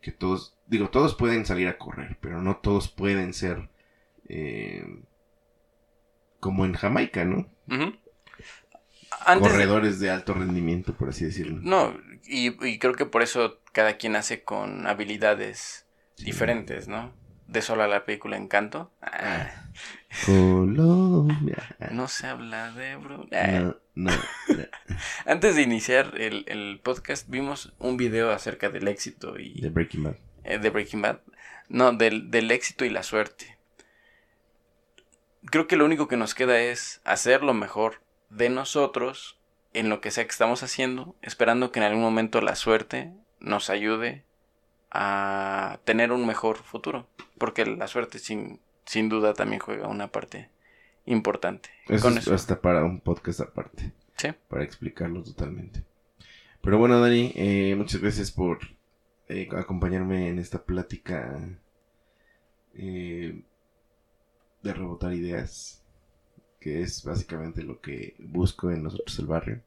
[0.00, 3.68] que todos, digo, todos pueden salir a correr, pero no todos pueden ser
[4.28, 4.84] eh,
[6.42, 7.46] como en Jamaica, ¿no?
[9.38, 11.60] Corredores de alto rendimiento, por así decirlo.
[11.62, 15.86] No, y, creo que por eso cada quien hace con habilidades
[16.16, 17.12] diferentes, ¿no?
[17.46, 18.90] De solo la película Encanto.
[19.00, 19.50] Ah.
[20.26, 21.76] Colombia.
[21.92, 23.24] No se habla de bro.
[23.30, 24.10] No, no,
[25.26, 29.60] Antes de iniciar el, podcast vimos un video acerca del éxito y...
[29.60, 30.16] De Breaking Bad.
[30.42, 31.20] Eh, de Breaking Bad.
[31.68, 33.61] No, del, del éxito y la suerte.
[35.46, 39.38] Creo que lo único que nos queda es hacer lo mejor de nosotros
[39.72, 43.70] en lo que sea que estamos haciendo, esperando que en algún momento la suerte nos
[43.70, 44.24] ayude
[44.90, 47.08] a tener un mejor futuro.
[47.38, 50.50] Porque la suerte sin, sin duda también juega una parte
[51.06, 51.70] importante.
[51.88, 53.92] Eso es hasta para un podcast aparte.
[54.16, 54.28] Sí.
[54.48, 55.82] Para explicarlo totalmente.
[56.60, 58.58] Pero bueno, Dani, eh, muchas gracias por
[59.28, 61.40] eh, acompañarme en esta plática
[62.74, 63.42] eh,
[64.62, 65.82] de rebotar ideas,
[66.60, 69.60] que es básicamente lo que busco en nosotros el barrio.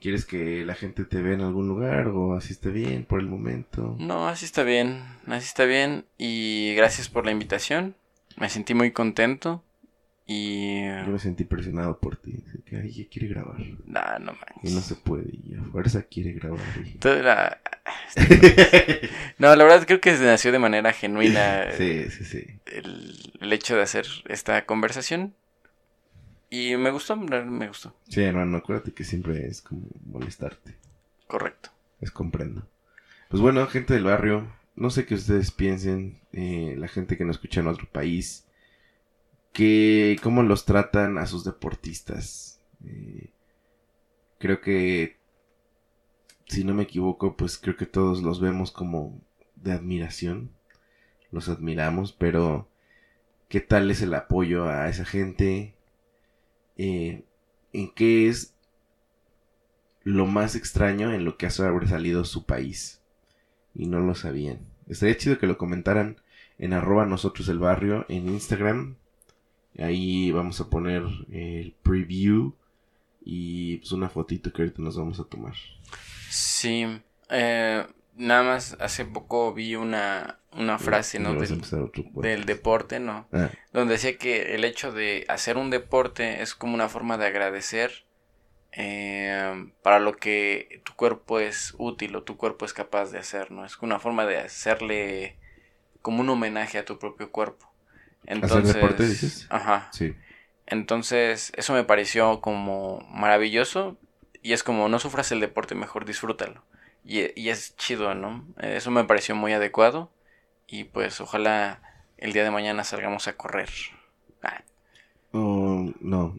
[0.00, 3.26] ¿Quieres que la gente te vea en algún lugar o así está bien por el
[3.26, 3.96] momento?
[3.98, 7.94] No, así está bien, así está bien y gracias por la invitación.
[8.36, 9.62] Me sentí muy contento.
[10.26, 10.80] Y...
[10.80, 12.42] Yo me sentí presionado por ti.
[12.64, 13.56] Que ella quiere grabar.
[13.84, 14.70] Nah, no manches.
[14.70, 15.26] Y no se puede.
[15.30, 16.60] Y a fuerza quiere grabar.
[19.38, 21.72] no, la verdad creo que nació de manera genuina.
[21.76, 22.46] sí, sí, sí.
[22.66, 25.34] El, hecho de hacer esta conversación.
[26.48, 27.94] Y me gustó, me gustó.
[28.08, 30.74] Sí, hermano, acuérdate que siempre es como molestarte.
[31.26, 31.70] Correcto.
[32.00, 32.66] Es comprendo.
[33.28, 34.46] Pues bueno, gente del barrio,
[34.76, 38.43] no sé qué ustedes piensen, eh, la gente que nos escucha en otro país,
[39.54, 42.60] que cómo los tratan a sus deportistas.
[42.84, 43.30] Eh,
[44.38, 45.16] creo que,
[46.46, 49.22] si no me equivoco, pues creo que todos los vemos como
[49.54, 50.50] de admiración.
[51.30, 52.68] Los admiramos, pero
[53.48, 55.74] ¿qué tal es el apoyo a esa gente?
[56.76, 57.24] Eh,
[57.72, 58.54] ¿En qué es
[60.02, 63.00] lo más extraño en lo que ha sobresalido su país?
[63.72, 64.66] Y no lo sabían.
[64.88, 66.20] Estaría chido que lo comentaran
[66.58, 68.96] en arroba nosotros el barrio en Instagram
[69.78, 71.02] Ahí vamos a poner
[71.32, 72.54] el preview
[73.24, 75.54] y pues una fotito que ahorita nos vamos a tomar.
[76.30, 76.86] Sí,
[77.30, 81.34] eh, nada más hace poco vi una, una frase, ¿no?
[81.34, 83.26] Del deporte, ¿no?
[83.32, 87.26] Ah, Donde decía que el hecho de hacer un deporte es como una forma de
[87.26, 88.04] agradecer
[88.72, 93.50] eh, para lo que tu cuerpo es útil o tu cuerpo es capaz de hacer,
[93.50, 93.64] ¿no?
[93.64, 95.36] Es una forma de hacerle
[96.02, 97.72] como un homenaje a tu propio cuerpo.
[98.26, 99.46] Entonces, deporte, dices?
[99.50, 99.90] Ajá.
[99.90, 100.14] sí.
[100.66, 103.98] Entonces, eso me pareció como maravilloso.
[104.42, 106.64] Y es como, no sufras el deporte, mejor disfrútalo.
[107.04, 108.46] Y, y es chido, ¿no?
[108.58, 110.10] Eso me pareció muy adecuado.
[110.68, 111.82] Y pues ojalá
[112.18, 113.70] el día de mañana salgamos a correr.
[114.42, 114.62] Ah,
[115.32, 116.38] O no.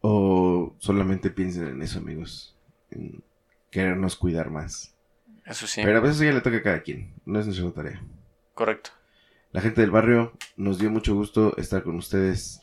[0.00, 2.56] O solamente piensen en eso, amigos.
[2.90, 3.22] En
[3.70, 4.94] querernos cuidar más.
[5.44, 7.14] eso sí, Pero a veces ya le toca a cada quien.
[7.24, 8.00] No es nuestra tarea.
[8.54, 8.90] correcto.
[9.50, 12.60] La gente del barrio, nos dio mucho gusto estar con ustedes.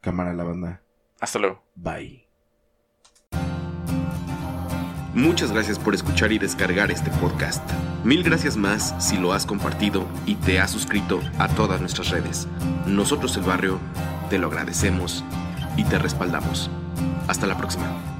[0.00, 0.82] Cámara la banda.
[1.20, 1.62] Hasta luego.
[1.74, 2.26] Bye.
[5.14, 7.66] Muchas gracias por escuchar y descargar este podcast.
[8.04, 12.46] Mil gracias más si lo has compartido y te has suscrito a todas nuestras redes.
[12.86, 13.80] Nosotros el barrio
[14.28, 15.24] te lo agradecemos
[15.76, 16.70] y te respaldamos.
[17.28, 18.15] Hasta la próxima.